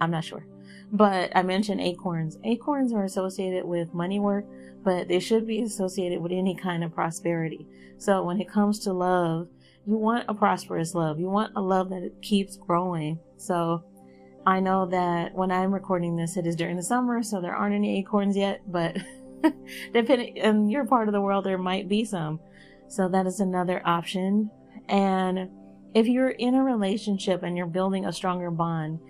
I'm 0.00 0.10
not 0.10 0.24
sure. 0.24 0.46
But 0.92 1.34
I 1.34 1.42
mentioned 1.42 1.80
acorns. 1.80 2.38
Acorns 2.44 2.92
are 2.92 3.04
associated 3.04 3.64
with 3.64 3.94
money 3.94 4.20
work, 4.20 4.44
but 4.84 5.08
they 5.08 5.20
should 5.20 5.46
be 5.46 5.62
associated 5.62 6.20
with 6.20 6.32
any 6.32 6.54
kind 6.54 6.84
of 6.84 6.94
prosperity. 6.94 7.66
So 7.96 8.22
when 8.22 8.40
it 8.40 8.48
comes 8.48 8.78
to 8.80 8.92
love, 8.92 9.48
you 9.86 9.96
want 9.96 10.26
a 10.28 10.34
prosperous 10.34 10.94
love. 10.94 11.18
You 11.18 11.28
want 11.28 11.52
a 11.56 11.60
love 11.60 11.88
that 11.90 12.12
keeps 12.20 12.56
growing. 12.56 13.18
So 13.36 13.84
I 14.44 14.60
know 14.60 14.86
that 14.86 15.34
when 15.34 15.50
I'm 15.50 15.72
recording 15.72 16.16
this, 16.16 16.36
it 16.36 16.46
is 16.46 16.56
during 16.56 16.76
the 16.76 16.82
summer, 16.82 17.22
so 17.22 17.40
there 17.40 17.54
aren't 17.54 17.74
any 17.74 17.98
acorns 17.98 18.36
yet, 18.36 18.60
but 18.66 18.96
depending 19.92 20.36
in 20.36 20.68
your 20.68 20.86
part 20.86 21.08
of 21.08 21.12
the 21.12 21.20
world, 21.20 21.44
there 21.44 21.58
might 21.58 21.88
be 21.88 22.04
some. 22.04 22.40
So 22.88 23.08
that 23.08 23.26
is 23.26 23.40
another 23.40 23.80
option. 23.84 24.50
And 24.88 25.48
if 25.94 26.06
you're 26.06 26.30
in 26.30 26.54
a 26.54 26.62
relationship 26.62 27.42
and 27.42 27.56
you're 27.56 27.66
building 27.66 28.06
a 28.06 28.12
stronger 28.12 28.50
bond, 28.50 29.00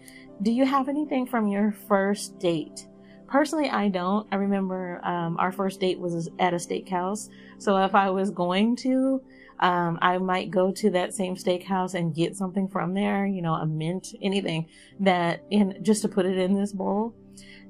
do 0.42 0.50
you 0.50 0.64
have 0.66 0.88
anything 0.88 1.26
from 1.26 1.48
your 1.48 1.72
first 1.88 2.38
date? 2.38 2.86
Personally, 3.28 3.70
I 3.70 3.88
don't. 3.88 4.26
I 4.30 4.36
remember 4.36 5.00
um, 5.04 5.36
our 5.38 5.52
first 5.52 5.80
date 5.80 5.98
was 5.98 6.28
at 6.38 6.52
a 6.52 6.56
steakhouse. 6.56 7.28
So 7.58 7.78
if 7.78 7.94
I 7.94 8.10
was 8.10 8.30
going 8.30 8.76
to, 8.76 9.22
um, 9.60 9.98
I 10.02 10.18
might 10.18 10.50
go 10.50 10.70
to 10.72 10.90
that 10.90 11.14
same 11.14 11.36
steakhouse 11.36 11.94
and 11.94 12.14
get 12.14 12.36
something 12.36 12.68
from 12.68 12.94
there, 12.94 13.24
you 13.24 13.40
know, 13.40 13.54
a 13.54 13.64
mint, 13.64 14.08
anything 14.20 14.66
that 15.00 15.44
in 15.50 15.78
just 15.82 16.02
to 16.02 16.08
put 16.08 16.26
it 16.26 16.36
in 16.36 16.54
this 16.54 16.72
bowl. 16.72 17.14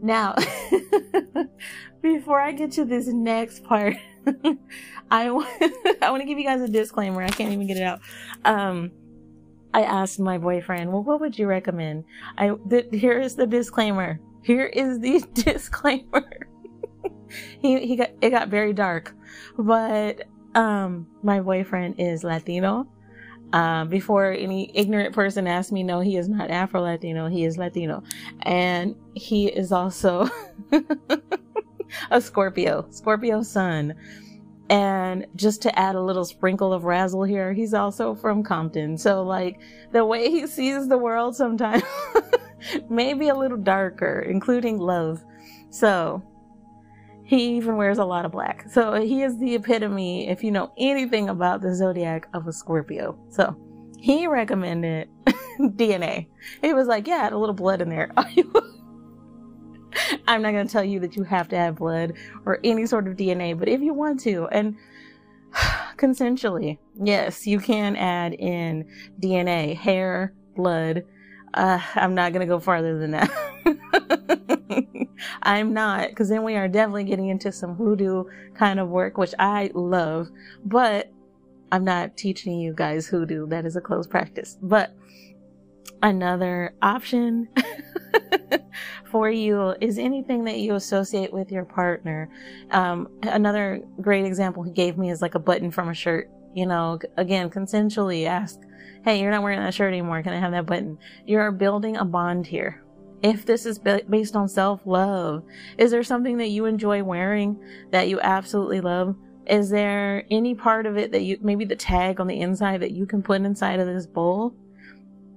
Now, 0.01 0.35
before 2.03 2.41
I 2.41 2.53
get 2.53 2.73
to 2.73 2.85
this 2.85 3.07
next 3.07 3.65
part, 3.65 3.97
I 5.11 5.31
want 5.31 6.21
to 6.21 6.25
give 6.25 6.39
you 6.39 6.45
guys 6.45 6.61
a 6.61 6.69
disclaimer. 6.69 7.23
I 7.23 7.29
can't 7.29 7.53
even 7.53 7.67
get 7.67 7.77
it 7.77 7.83
out. 7.83 8.01
Um, 8.45 8.91
I 9.75 9.83
asked 9.83 10.21
my 10.21 10.39
boyfriend, 10.39 10.93
well, 10.93 11.03
what 11.03 11.21
would 11.21 11.39
you 11.39 11.47
recommend? 11.47 12.05
I, 12.37 12.53
th- 12.69 12.89
here 12.93 13.21
is 13.21 13.37
the 13.37 13.47
disclaimer. 13.47 14.21
Here 14.43 14.67
is 14.67 14.99
the 15.01 15.25
disclaimer. 15.35 16.49
he, 17.61 17.87
he 17.87 17.97
got, 17.97 18.11
it 18.21 18.31
got 18.31 18.49
very 18.49 18.73
dark, 18.73 19.15
but, 19.57 20.27
um, 20.55 21.07
my 21.23 21.41
boyfriend 21.41 21.95
is 21.99 22.23
Latino. 22.25 22.87
Uh, 23.53 23.85
before 23.85 24.33
any 24.33 24.71
ignorant 24.75 25.15
person 25.15 25.47
asks 25.47 25.73
me, 25.73 25.83
no, 25.83 26.01
he 26.01 26.17
is 26.17 26.29
not 26.29 26.51
Afro 26.51 26.81
Latino. 26.81 27.29
He 27.29 27.45
is 27.45 27.59
Latino. 27.59 28.03
And 28.43 28.97
he 29.15 29.49
is 29.49 29.73
also 29.73 30.29
a 32.11 32.21
Scorpio, 32.21 32.87
Scorpio 32.91 33.43
sun. 33.43 33.95
And 34.71 35.27
just 35.37 35.61
to 35.63 35.79
add 35.79 35.97
a 35.97 36.03
little 36.03 36.25
sprinkle 36.25 36.73
of 36.73 36.85
razzle 36.85 37.25
here, 37.25 37.53
he's 37.53 37.75
also 37.75 38.15
from 38.15 38.43
Compton. 38.43 38.97
So 38.97 39.23
like 39.23 39.61
the 39.93 40.05
way 40.05 40.31
he 40.31 40.47
sees 40.47 40.89
the 40.89 40.97
world 40.97 41.37
sometimes 41.37 41.83
maybe 42.89 43.29
a 43.29 43.35
little 43.35 43.59
darker, 43.59 44.21
including 44.21 44.79
love. 44.79 45.23
So 45.69 46.23
he 47.33 47.57
even 47.57 47.77
wears 47.79 47.97
a 47.97 48.05
lot 48.05 48.27
of 48.27 48.33
black. 48.33 48.67
So 48.71 48.93
he 49.01 49.23
is 49.23 49.39
the 49.39 49.55
epitome, 49.55 50.29
if 50.29 50.45
you 50.45 50.51
know 50.51 50.71
anything 50.77 51.31
about 51.31 51.63
the 51.63 51.75
zodiac, 51.75 52.29
of 52.35 52.47
a 52.47 52.53
Scorpio. 52.53 53.19
So 53.31 53.57
he 53.99 54.27
recommended 54.27 55.09
DNA. 55.59 56.27
He 56.61 56.75
was 56.75 56.89
like, 56.89 57.07
yeah, 57.07 57.23
add 57.23 57.33
a 57.33 57.39
little 57.39 57.55
blood 57.55 57.81
in 57.81 57.89
there. 57.89 58.13
I'm 60.29 60.43
not 60.43 60.53
going 60.53 60.67
to 60.67 60.73
tell 60.73 60.85
you 60.85 61.01
that 61.01 61.17
you 61.17 61.23
have 61.25 61.49
to 61.49 61.57
have 61.57 61.77
blood 61.77 62.13
or 62.45 62.61
any 62.65 62.85
sort 62.85 63.09
of 63.09 63.17
DNA, 63.17 63.59
but 63.59 63.67
if 63.67 63.81
you 63.81 63.95
want 63.95 64.21
to, 64.21 64.47
and 64.49 64.77
consensually, 65.97 66.77
yes, 67.03 67.47
you 67.47 67.61
can 67.61 67.97
add 67.97 68.35
in 68.35 68.87
DNA, 69.21 69.75
hair, 69.75 70.35
blood. 70.55 71.05
Uh, 71.55 71.81
I'm 71.95 72.15
not 72.15 72.35
going 72.35 72.47
to 72.47 72.53
go 72.53 72.61
farther 72.61 72.99
than 72.99 73.13
that. 73.13 73.31
I'm 75.43 75.73
not, 75.73 76.09
because 76.09 76.29
then 76.29 76.43
we 76.43 76.57
are 76.57 76.69
definitely 76.69 77.05
getting 77.05 77.29
into 77.29 77.53
some 77.53 77.75
hoodoo 77.75 78.25
kind 78.55 78.81
of 78.81 78.89
work, 78.89 79.19
which 79.19 79.35
I 79.39 79.71
love, 79.75 80.29
but 80.65 81.13
I'm 81.71 81.85
not 81.85 82.17
teaching 82.17 82.61
you 82.61 82.75
guys 82.75 83.07
hoodoo. 83.07 83.47
That 83.49 83.65
is 83.65 83.77
a 83.77 83.81
closed 83.81 84.11
practice. 84.11 84.59
But 84.61 84.95
another 86.03 86.75
option 86.83 87.49
for 89.11 89.31
you 89.31 89.75
is 89.81 89.99
anything 89.99 90.45
that 90.45 90.59
you 90.59 90.75
associate 90.75 91.33
with 91.33 91.51
your 91.51 91.65
partner. 91.65 92.29
Um, 92.71 93.09
another 93.23 93.81
great 94.01 94.25
example 94.25 94.63
he 94.63 94.73
gave 94.73 94.99
me 94.99 95.11
is 95.11 95.23
like 95.23 95.35
a 95.35 95.39
button 95.39 95.71
from 95.71 95.89
a 95.89 95.95
shirt. 95.95 96.31
You 96.55 96.67
know, 96.67 96.99
again, 97.17 97.49
consensually 97.49 98.27
ask, 98.27 98.61
Hey, 99.05 99.21
you're 99.21 99.31
not 99.31 99.43
wearing 99.43 99.59
that 99.59 99.75
shirt 99.75 99.89
anymore. 99.89 100.23
Can 100.23 100.33
I 100.33 100.39
have 100.39 100.53
that 100.53 100.67
button? 100.67 100.99
You're 101.27 101.51
building 101.51 101.97
a 101.97 102.05
bond 102.05 102.47
here. 102.47 102.82
If 103.23 103.47
this 103.47 103.67
is 103.67 103.79
based 103.79 104.35
on 104.35 104.49
self 104.49 104.81
love, 104.85 105.45
is 105.79 105.91
there 105.91 106.03
something 106.03 106.39
that 106.39 106.49
you 106.49 106.65
enjoy 106.65 107.03
wearing 107.03 107.63
that 107.91 108.09
you 108.09 108.21
absolutely 108.21 108.81
love? 108.81 109.17
Is 109.47 109.71
there 109.71 110.25
any 110.31 110.55
part 110.55 110.87
of 110.87 110.97
it 110.97 111.13
that 111.13 111.23
you, 111.23 111.39
maybe 111.41 111.65
the 111.65 111.77
tag 111.77 112.21
on 112.21 112.27
the 112.27 112.41
inside 112.41 112.83
that 112.83 112.93
you 112.93 113.07
can 113.07 113.23
put 113.23 113.43
inside 113.43 113.81
of 113.81 113.87
this 113.87 114.07
bowl? 114.07 114.55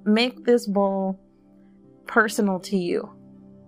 Make 0.04 0.46
this 0.46 0.68
bowl 0.68 1.20
personal 2.06 2.60
to 2.62 2.78
you. 2.78 3.12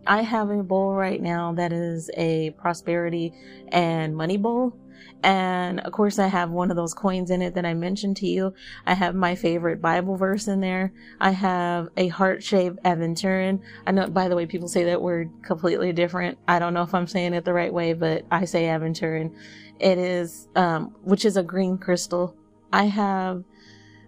I 0.06 0.22
have 0.22 0.50
a 0.50 0.64
bowl 0.64 0.94
right 0.94 1.22
now 1.22 1.54
that 1.54 1.74
is 1.74 2.10
a 2.16 2.52
prosperity 2.52 3.34
and 3.70 4.16
money 4.16 4.38
bowl. 4.38 4.78
And 5.24 5.80
of 5.82 5.92
course, 5.94 6.20
I 6.20 6.28
have 6.28 6.52
one 6.52 6.70
of 6.70 6.78
those 6.78 6.94
coins 6.94 7.32
in 7.32 7.42
it 7.42 7.56
that 7.56 7.66
I 7.66 7.74
mentioned 7.74 8.18
to 8.18 8.28
you. 8.28 8.54
I 8.86 8.94
have 8.94 9.16
my 9.16 9.36
favorite 9.36 9.82
Bible 9.82 10.16
verse 10.16 10.48
in 10.48 10.62
there. 10.62 10.94
I 11.20 11.32
have 11.32 11.90
a 11.98 12.08
heart 12.08 12.44
shaped 12.44 12.84
aventurine. 12.84 13.62
I 13.86 13.92
know, 13.92 14.08
by 14.08 14.28
the 14.28 14.36
way, 14.36 14.46
people 14.46 14.68
say 14.68 14.84
that 14.86 15.02
word 15.02 15.32
completely 15.42 15.92
different. 15.94 16.38
I 16.48 16.60
don't 16.60 16.74
know 16.74 16.84
if 16.84 16.94
I'm 16.94 17.08
saying 17.08 17.34
it 17.34 17.46
the 17.46 17.54
right 17.54 17.74
way, 17.74 17.94
but 17.94 18.26
I 18.32 18.46
say 18.46 18.66
aventurine. 18.66 19.36
It 19.80 19.98
is, 19.98 20.48
um, 20.56 20.96
which 21.04 21.26
is 21.26 21.38
a 21.38 21.44
green 21.44 21.78
crystal. 21.78 22.36
I 22.72 22.86
have 22.86 23.44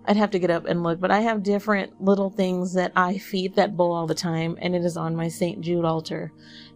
I'd 0.05 0.17
have 0.17 0.31
to 0.31 0.39
get 0.39 0.49
up 0.49 0.65
and 0.65 0.81
look, 0.81 0.99
but 0.99 1.11
I 1.11 1.19
have 1.21 1.43
different 1.43 2.01
little 2.01 2.31
things 2.31 2.73
that 2.73 2.91
I 2.95 3.19
feed 3.19 3.55
that 3.55 3.77
bowl 3.77 3.93
all 3.93 4.07
the 4.07 4.15
time, 4.15 4.57
and 4.59 4.75
it 4.75 4.83
is 4.83 4.97
on 4.97 5.15
my 5.15 5.27
St. 5.27 5.61
Jude 5.61 5.85
altar. 5.85 6.31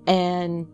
And 0.06 0.68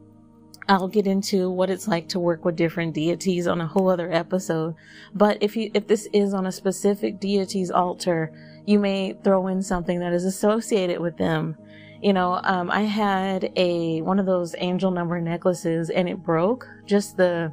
I'll 0.69 0.87
get 0.87 1.07
into 1.07 1.49
what 1.49 1.71
it's 1.71 1.87
like 1.87 2.07
to 2.09 2.19
work 2.19 2.45
with 2.45 2.55
different 2.55 2.93
deities 2.93 3.47
on 3.47 3.59
a 3.59 3.65
whole 3.65 3.89
other 3.89 4.13
episode. 4.13 4.75
But 5.15 5.39
if 5.41 5.57
you, 5.57 5.71
if 5.73 5.87
this 5.87 6.07
is 6.13 6.31
on 6.31 6.45
a 6.45 6.51
specific 6.51 7.19
deity's 7.19 7.71
altar, 7.71 8.31
you 8.67 8.77
may 8.77 9.13
throw 9.23 9.47
in 9.47 9.63
something 9.63 9.99
that 9.99 10.13
is 10.13 10.25
associated 10.25 10.99
with 11.01 11.17
them. 11.17 11.57
You 12.03 12.13
know, 12.13 12.39
um, 12.43 12.69
I 12.69 12.81
had 12.81 13.51
a, 13.55 14.03
one 14.03 14.19
of 14.19 14.27
those 14.27 14.53
angel 14.59 14.91
number 14.91 15.19
necklaces 15.19 15.89
and 15.89 16.07
it 16.07 16.21
broke, 16.21 16.67
just 16.85 17.17
the, 17.17 17.51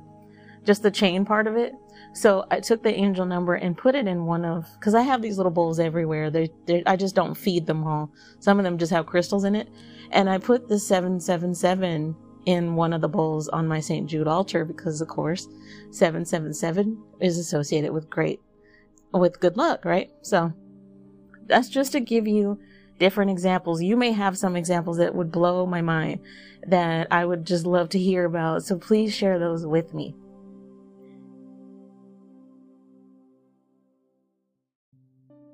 just 0.64 0.82
the 0.82 0.90
chain 0.90 1.24
part 1.24 1.46
of 1.46 1.56
it. 1.56 1.72
So 2.12 2.44
I 2.50 2.60
took 2.60 2.82
the 2.82 2.94
angel 2.94 3.24
number 3.24 3.54
and 3.54 3.78
put 3.78 3.94
it 3.94 4.06
in 4.06 4.26
one 4.26 4.44
of, 4.44 4.66
cause 4.80 4.94
I 4.94 5.00
have 5.00 5.22
these 5.22 5.38
little 5.38 5.50
bowls 5.50 5.80
everywhere. 5.80 6.30
They, 6.30 6.50
I 6.84 6.96
just 6.96 7.14
don't 7.14 7.34
feed 7.34 7.66
them 7.66 7.86
all. 7.86 8.10
Some 8.40 8.58
of 8.58 8.64
them 8.64 8.76
just 8.76 8.92
have 8.92 9.06
crystals 9.06 9.44
in 9.44 9.54
it. 9.54 9.70
And 10.10 10.28
I 10.28 10.36
put 10.36 10.68
the 10.68 10.78
777 10.78 12.14
in 12.46 12.76
one 12.76 12.92
of 12.92 13.00
the 13.00 13.08
bowls 13.08 13.48
on 13.48 13.68
my 13.68 13.80
St. 13.80 14.08
Jude 14.08 14.28
altar 14.28 14.64
because 14.64 15.00
of 15.00 15.08
course 15.08 15.46
777 15.90 17.02
is 17.20 17.38
associated 17.38 17.92
with 17.92 18.08
great, 18.08 18.40
with 19.12 19.40
good 19.40 19.56
luck, 19.56 19.84
right? 19.84 20.10
So 20.22 20.52
that's 21.46 21.68
just 21.68 21.92
to 21.92 22.00
give 22.00 22.26
you 22.26 22.58
different 22.98 23.30
examples. 23.30 23.82
You 23.82 23.96
may 23.96 24.12
have 24.12 24.38
some 24.38 24.56
examples 24.56 24.98
that 24.98 25.14
would 25.14 25.30
blow 25.30 25.66
my 25.66 25.82
mind 25.82 26.20
that 26.66 27.08
I 27.10 27.24
would 27.24 27.44
just 27.44 27.66
love 27.66 27.88
to 27.90 27.98
hear 27.98 28.24
about. 28.24 28.62
So 28.64 28.78
please 28.78 29.14
share 29.14 29.38
those 29.38 29.66
with 29.66 29.92
me. 29.92 30.14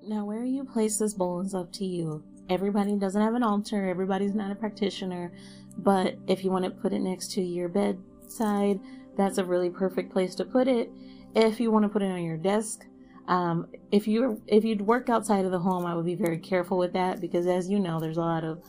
Now, 0.04 0.24
where 0.24 0.44
you 0.44 0.64
place 0.64 0.98
this 0.98 1.14
bowl 1.14 1.40
is 1.40 1.54
up 1.54 1.72
to 1.74 1.84
you. 1.84 2.22
Everybody 2.50 2.96
doesn't 2.96 3.22
have 3.22 3.34
an 3.34 3.44
altar, 3.44 3.88
everybody's 3.88 4.34
not 4.34 4.50
a 4.50 4.56
practitioner, 4.56 5.32
but 5.78 6.16
if 6.26 6.44
you 6.44 6.50
want 6.50 6.64
to 6.64 6.70
put 6.70 6.92
it 6.92 7.00
next 7.00 7.32
to 7.32 7.42
your 7.42 7.68
bedside, 7.68 8.80
that's 9.16 9.38
a 9.38 9.44
really 9.44 9.70
perfect 9.70 10.12
place 10.12 10.34
to 10.36 10.44
put 10.44 10.68
it. 10.68 10.90
If 11.34 11.60
you 11.60 11.70
want 11.70 11.84
to 11.84 11.88
put 11.88 12.02
it 12.02 12.10
on 12.10 12.24
your 12.24 12.36
desk, 12.36 12.86
um, 13.28 13.66
if 13.90 14.08
you 14.08 14.42
if 14.46 14.64
you'd 14.64 14.82
work 14.82 15.08
outside 15.08 15.44
of 15.44 15.52
the 15.52 15.58
home, 15.58 15.86
I 15.86 15.94
would 15.94 16.04
be 16.04 16.14
very 16.14 16.38
careful 16.38 16.76
with 16.78 16.92
that 16.94 17.20
because, 17.20 17.46
as 17.46 17.68
you 17.70 17.78
know, 17.78 18.00
there's 18.00 18.16
a 18.16 18.20
lot 18.20 18.44
of 18.44 18.62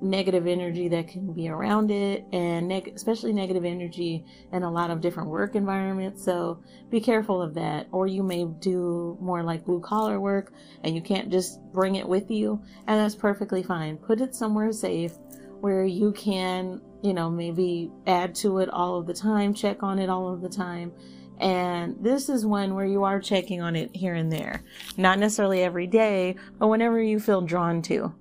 negative 0.00 0.46
energy 0.46 0.88
that 0.88 1.08
can 1.08 1.32
be 1.32 1.48
around 1.48 1.90
it 1.90 2.24
and 2.32 2.68
neg- 2.68 2.92
especially 2.94 3.32
negative 3.32 3.64
energy 3.64 4.24
in 4.52 4.62
a 4.62 4.70
lot 4.70 4.90
of 4.90 5.00
different 5.00 5.28
work 5.28 5.54
environments. 5.54 6.24
So 6.24 6.62
be 6.90 7.00
careful 7.00 7.42
of 7.42 7.54
that. 7.54 7.88
Or 7.90 8.06
you 8.06 8.22
may 8.22 8.44
do 8.44 9.18
more 9.20 9.42
like 9.42 9.64
blue 9.64 9.80
collar 9.80 10.20
work 10.20 10.52
and 10.84 10.94
you 10.94 11.02
can't 11.02 11.30
just 11.30 11.60
bring 11.72 11.96
it 11.96 12.08
with 12.08 12.30
you 12.30 12.62
and 12.86 13.00
that's 13.00 13.16
perfectly 13.16 13.62
fine. 13.62 13.96
Put 13.96 14.20
it 14.20 14.34
somewhere 14.34 14.72
safe 14.72 15.14
where 15.60 15.84
you 15.84 16.12
can 16.12 16.80
you 17.02 17.14
know 17.14 17.30
maybe 17.30 17.90
add 18.06 18.34
to 18.34 18.58
it 18.58 18.68
all 18.70 18.98
of 18.98 19.06
the 19.06 19.14
time 19.14 19.54
check 19.54 19.82
on 19.82 19.98
it 19.98 20.10
all 20.10 20.32
of 20.32 20.40
the 20.42 20.48
time 20.48 20.92
and 21.40 21.96
this 22.00 22.28
is 22.28 22.44
one 22.44 22.74
where 22.74 22.86
you 22.86 23.04
are 23.04 23.20
checking 23.20 23.60
on 23.60 23.76
it 23.76 23.94
here 23.94 24.14
and 24.14 24.32
there 24.32 24.62
not 24.96 25.18
necessarily 25.18 25.62
every 25.62 25.86
day 25.86 26.34
but 26.58 26.68
whenever 26.68 27.00
you 27.00 27.20
feel 27.20 27.40
drawn 27.40 27.82
to 27.82 28.12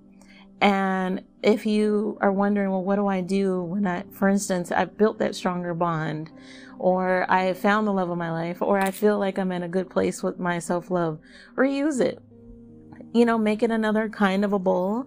And 0.61 1.23
if 1.43 1.65
you 1.65 2.17
are 2.21 2.31
wondering, 2.31 2.71
well, 2.71 2.83
what 2.83 2.95
do 2.95 3.07
I 3.07 3.21
do 3.21 3.61
when 3.61 3.85
I, 3.85 4.03
for 4.11 4.27
instance, 4.27 4.71
I 4.71 4.85
built 4.85 5.19
that 5.19 5.35
stronger 5.35 5.73
bond, 5.73 6.31
or 6.79 7.29
I 7.29 7.53
found 7.53 7.85
the 7.87 7.93
love 7.93 8.09
of 8.09 8.17
my 8.17 8.31
life, 8.31 8.61
or 8.61 8.79
I 8.79 8.91
feel 8.91 9.19
like 9.19 9.37
I'm 9.37 9.51
in 9.51 9.63
a 9.63 9.69
good 9.69 9.89
place 9.89 10.23
with 10.23 10.39
my 10.39 10.59
self 10.59 10.89
love, 10.89 11.19
reuse 11.55 12.01
it. 12.01 12.19
You 13.13 13.25
know, 13.25 13.37
make 13.37 13.63
it 13.63 13.71
another 13.71 14.09
kind 14.09 14.43
of 14.43 14.53
a 14.53 14.59
bowl. 14.59 15.05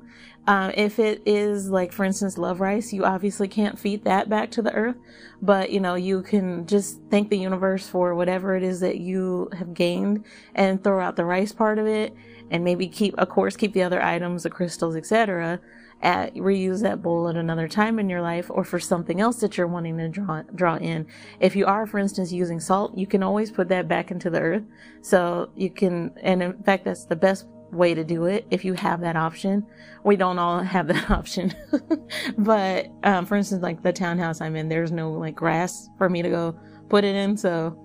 Uh, 0.50 0.72
if 0.74 0.98
it 0.98 1.22
is 1.26 1.70
like, 1.70 1.92
for 1.92 2.04
instance, 2.04 2.36
love 2.36 2.60
rice, 2.60 2.92
you 2.92 3.04
obviously 3.04 3.46
can't 3.46 3.78
feed 3.78 4.02
that 4.02 4.28
back 4.28 4.50
to 4.50 4.60
the 4.60 4.74
earth, 4.74 4.96
but 5.40 5.70
you 5.70 5.78
know, 5.78 5.94
you 5.94 6.22
can 6.22 6.66
just 6.66 6.98
thank 7.08 7.30
the 7.30 7.38
universe 7.38 7.86
for 7.86 8.16
whatever 8.16 8.56
it 8.56 8.64
is 8.64 8.80
that 8.80 8.98
you 8.98 9.48
have 9.56 9.72
gained 9.72 10.24
and 10.56 10.82
throw 10.82 10.98
out 10.98 11.14
the 11.14 11.24
rice 11.24 11.52
part 11.52 11.78
of 11.78 11.86
it 11.86 12.16
and 12.50 12.64
maybe 12.64 12.88
keep, 12.88 13.16
of 13.16 13.28
course, 13.28 13.54
keep 13.54 13.72
the 13.74 13.84
other 13.84 14.02
items, 14.02 14.42
the 14.42 14.50
crystals, 14.50 14.96
etc. 14.96 15.60
At 16.02 16.34
reuse 16.34 16.82
that 16.82 17.00
bowl 17.00 17.28
at 17.28 17.36
another 17.36 17.68
time 17.68 18.00
in 18.00 18.10
your 18.10 18.20
life 18.20 18.50
or 18.50 18.64
for 18.64 18.80
something 18.80 19.20
else 19.20 19.38
that 19.42 19.56
you're 19.56 19.68
wanting 19.68 19.98
to 19.98 20.08
draw 20.08 20.42
draw 20.52 20.78
in. 20.78 21.06
If 21.38 21.54
you 21.54 21.66
are, 21.66 21.86
for 21.86 22.00
instance, 22.00 22.32
using 22.32 22.58
salt, 22.58 22.98
you 22.98 23.06
can 23.06 23.22
always 23.22 23.52
put 23.52 23.68
that 23.68 23.86
back 23.86 24.10
into 24.10 24.30
the 24.30 24.40
earth. 24.40 24.64
So 25.00 25.50
you 25.54 25.70
can, 25.70 26.10
and 26.22 26.42
in 26.42 26.60
fact, 26.64 26.86
that's 26.86 27.04
the 27.04 27.14
best 27.14 27.46
way 27.72 27.94
to 27.94 28.04
do 28.04 28.24
it 28.24 28.46
if 28.50 28.64
you 28.64 28.74
have 28.74 29.00
that 29.00 29.16
option. 29.16 29.66
We 30.04 30.16
don't 30.16 30.38
all 30.38 30.58
have 30.60 30.88
that 30.88 31.10
option, 31.10 31.54
but 32.38 32.88
um, 33.04 33.26
for 33.26 33.36
instance, 33.36 33.62
like 33.62 33.82
the 33.82 33.92
townhouse 33.92 34.40
I'm 34.40 34.56
in, 34.56 34.68
there's 34.68 34.92
no 34.92 35.12
like 35.12 35.34
grass 35.34 35.88
for 35.98 36.08
me 36.08 36.22
to 36.22 36.28
go 36.28 36.58
put 36.88 37.04
it 37.04 37.14
in, 37.14 37.36
so 37.36 37.78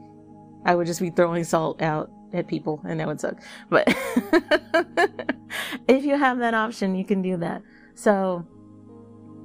I 0.65 0.75
would 0.75 0.87
just 0.87 0.99
be 0.99 1.11
throwing 1.11 1.43
salt 1.43 1.81
out 1.81 2.11
at 2.33 2.47
people 2.47 2.81
and 2.85 2.99
that 2.99 3.07
would 3.07 3.21
suck. 3.21 3.39
But 3.69 3.87
if 5.87 6.03
you 6.03 6.17
have 6.17 6.39
that 6.39 6.53
option, 6.53 6.95
you 6.95 7.05
can 7.05 7.21
do 7.21 7.37
that. 7.37 7.61
So 7.93 8.45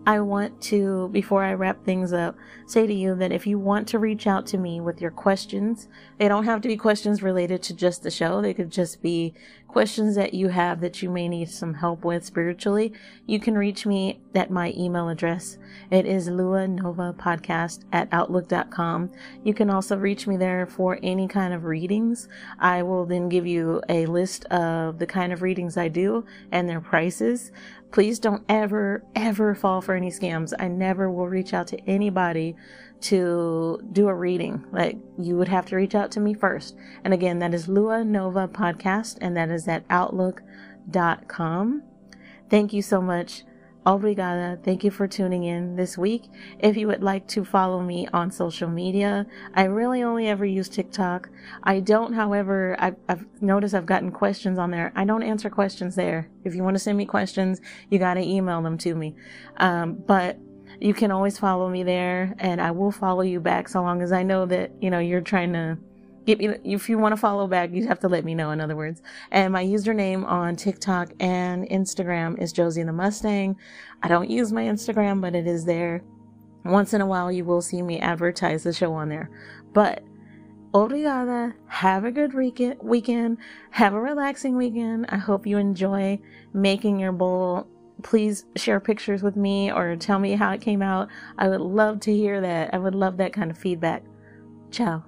I 0.07 0.21
want 0.21 0.61
to, 0.63 1.09
before 1.09 1.45
I 1.45 1.53
wrap 1.53 1.85
things 1.85 2.13
up, 2.13 2.37
say 2.67 2.87
to 2.87 2.95
you 2.95 3.15
that 3.17 3.33
if 3.33 3.47
you 3.47 3.59
want 3.59 3.87
to 3.89 3.99
reach 3.99 4.27
out 4.27 4.47
to 4.47 4.59
me 4.59 4.81
with 4.81 5.01
your 5.01 5.11
questions, 5.11 5.89
they 6.19 6.27
don't 6.27 6.45
have 6.45 6.63
to 6.63 6.69
be 6.69 6.77
questions 6.77 7.23
related 7.23 7.63
to 7.65 7.75
just 7.75 8.03
the 8.03 8.11
show. 8.11 8.41
They 8.41 8.55
could 8.55 8.71
just 8.71 9.03
be 9.03 9.35
questions 9.71 10.17
that 10.17 10.35
you 10.35 10.49
have 10.49 10.81
that 10.81 11.01
you 11.01 11.09
may 11.09 11.29
need 11.29 11.49
some 11.49 11.75
help 11.75 12.05
with 12.05 12.25
spiritually. 12.25 12.93
You 13.27 13.39
can 13.39 13.57
reach 13.57 13.87
me 13.87 14.21
at 14.35 14.51
my 14.51 14.75
email 14.77 15.09
address. 15.09 15.59
It 15.91 16.07
is 16.07 16.29
luanovapodcast 16.29 17.85
at 17.93 18.09
outlook.com. 18.11 19.13
You 19.45 19.55
can 19.55 19.71
also 19.71 19.97
reach 19.97 20.27
me 20.27 20.37
there 20.37 20.67
for 20.67 20.99
any 21.03 21.29
kind 21.29 21.55
of 21.55 21.65
readings. 21.65 22.29
I 22.59 22.83
will 22.83 23.07
then 23.07 23.29
give 23.29 23.47
you 23.47 23.81
a 23.89 24.07
list 24.07 24.45
of 24.47 24.99
the 24.99 25.07
kind 25.07 25.33
of 25.33 25.43
readings 25.43 25.77
I 25.77 25.89
do 25.89 26.25
and 26.51 26.69
their 26.69 26.81
prices. 26.81 27.53
Please 27.92 28.18
don't 28.18 28.44
ever, 28.48 29.05
ever 29.16 29.55
fall 29.55 29.81
for 29.81 29.94
any 29.94 30.11
scams. 30.11 30.53
I 30.59 30.68
never 30.68 31.11
will 31.11 31.29
reach 31.29 31.53
out 31.53 31.66
to 31.68 31.81
anybody 31.88 32.55
to 33.03 33.81
do 33.92 34.09
a 34.09 34.14
reading. 34.14 34.64
Like 34.70 34.98
you 35.18 35.37
would 35.37 35.48
have 35.48 35.66
to 35.66 35.76
reach 35.76 35.94
out 35.94 36.11
to 36.12 36.20
me 36.20 36.35
first. 36.35 36.76
And 37.05 37.12
again, 37.12 37.38
that 37.40 37.55
is 37.55 37.68
Lua 37.68 38.05
Nova 38.05 38.46
Podcast, 38.46 39.18
and 39.20 39.37
that 39.37 39.50
is 39.50 39.66
at 39.66 39.85
outlook.com. 39.90 41.83
Thank 42.48 42.72
you 42.72 42.83
so 42.83 43.00
much. 43.00 43.44
Obrigada. 43.87 44.62
Thank 44.62 44.85
you 44.85 44.90
for 44.90 45.09
tuning 45.09 45.45
in 45.45 45.75
this 45.75 45.97
week. 45.97 46.25
If 46.59 46.77
you 46.77 46.87
would 46.88 47.03
like 47.03 47.27
to 47.29 47.45
follow 47.45 47.81
me 47.81 48.07
on 48.12 48.31
social 48.31 48.69
media, 48.69 49.27
I 49.55 49.64
really 49.64 50.03
only 50.03 50.29
ever 50.29 50.45
use 50.45 50.69
TikTok. 50.69 51.31
I 51.62 51.81
don't, 51.81 52.12
however, 52.12 52.77
I've, 52.79 52.97
I've 53.09 53.25
noticed 53.40 53.75
I've 53.75 53.87
gotten 53.87 54.12
questions 54.12 54.59
on 54.59 54.71
there. 54.71 54.93
I 54.95 55.07
don't 55.07 55.23
answer 55.23 55.49
questions 55.49 55.95
there. 55.95 56.29
If 56.45 56.55
you 56.55 56.62
want 56.62 56.75
to 56.75 56.79
send 56.79 56.99
me 56.99 57.07
questions, 57.07 57.62
you 57.88 57.99
got 57.99 58.14
to 58.14 58.21
email 58.21 58.61
them 58.61 58.77
to 58.79 58.95
me. 58.95 59.14
Um, 59.57 59.95
but 60.07 60.38
you 60.79 60.93
can 60.93 61.11
always 61.11 61.38
follow 61.38 61.69
me 61.71 61.83
there 61.83 62.35
and 62.38 62.61
I 62.61 62.73
will 62.73 62.93
follow 62.93 63.23
you 63.23 63.40
back 63.40 63.69
so 63.69 63.81
long 63.83 64.03
as 64.03 64.12
I 64.12 64.23
know 64.23 64.45
that, 64.47 64.73
you 64.81 64.90
know, 64.90 64.99
you're 64.99 65.21
trying 65.23 65.55
to 65.55 65.79
get 66.26 66.38
me, 66.38 66.48
if 66.64 66.88
you 66.88 66.98
want 66.98 67.12
to 67.12 67.20
follow 67.20 67.46
back, 67.46 67.70
you 67.72 67.87
have 67.88 68.00
to 68.00 68.09
let 68.09 68.24
me 68.24 68.35
know, 68.35 68.50
in 68.50 68.61
other 68.61 68.76
words. 68.76 69.02
And 69.30 69.52
my 69.52 69.64
username 69.64 70.24
on 70.26 70.56
TikTok 70.56 71.12
and 71.20 71.68
Instagram 71.68 72.40
is 72.40 72.52
Josie 72.52 72.83
the 72.83 72.92
Mustang. 72.92 73.56
I 74.02 74.09
don't 74.09 74.30
use 74.30 74.52
my 74.52 74.64
Instagram, 74.64 75.20
but 75.20 75.35
it 75.35 75.46
is 75.46 75.64
there. 75.64 76.02
Once 76.64 76.92
in 76.92 77.00
a 77.00 77.06
while, 77.06 77.33
you 77.33 77.44
will 77.44 77.62
see 77.62 77.83
me 77.83 77.98
advertise 78.00 78.62
the 78.62 78.72
show 78.72 78.92
on 78.92 79.09
there. 79.09 79.30
But 79.72 80.04
obrigada. 80.74 81.54
Have 81.66 82.04
a 82.04 82.12
good 82.12 82.35
weekend. 82.35 83.38
Have 83.70 83.94
a 83.94 84.00
relaxing 84.00 84.56
weekend. 84.56 85.06
I 85.09 85.16
hope 85.16 85.46
you 85.46 85.56
enjoy 85.56 86.20
making 86.52 87.00
your 87.00 87.12
bowl. 87.12 87.66
Please 88.02 88.44
share 88.56 88.80
pictures 88.80 89.22
with 89.22 89.37
me 89.37 89.72
or 89.72 89.96
tell 89.96 90.18
me 90.18 90.33
how 90.33 90.52
it 90.52 90.61
came 90.61 90.83
out. 90.83 91.09
I 91.38 91.48
would 91.48 91.61
love 91.61 92.00
to 92.00 92.14
hear 92.14 92.40
that. 92.40 92.72
I 92.74 92.78
would 92.78 92.94
love 92.94 93.16
that 93.18 93.33
kind 93.33 93.50
of 93.50 93.59
feedback. 93.59 94.04
Ciao. 94.70 95.04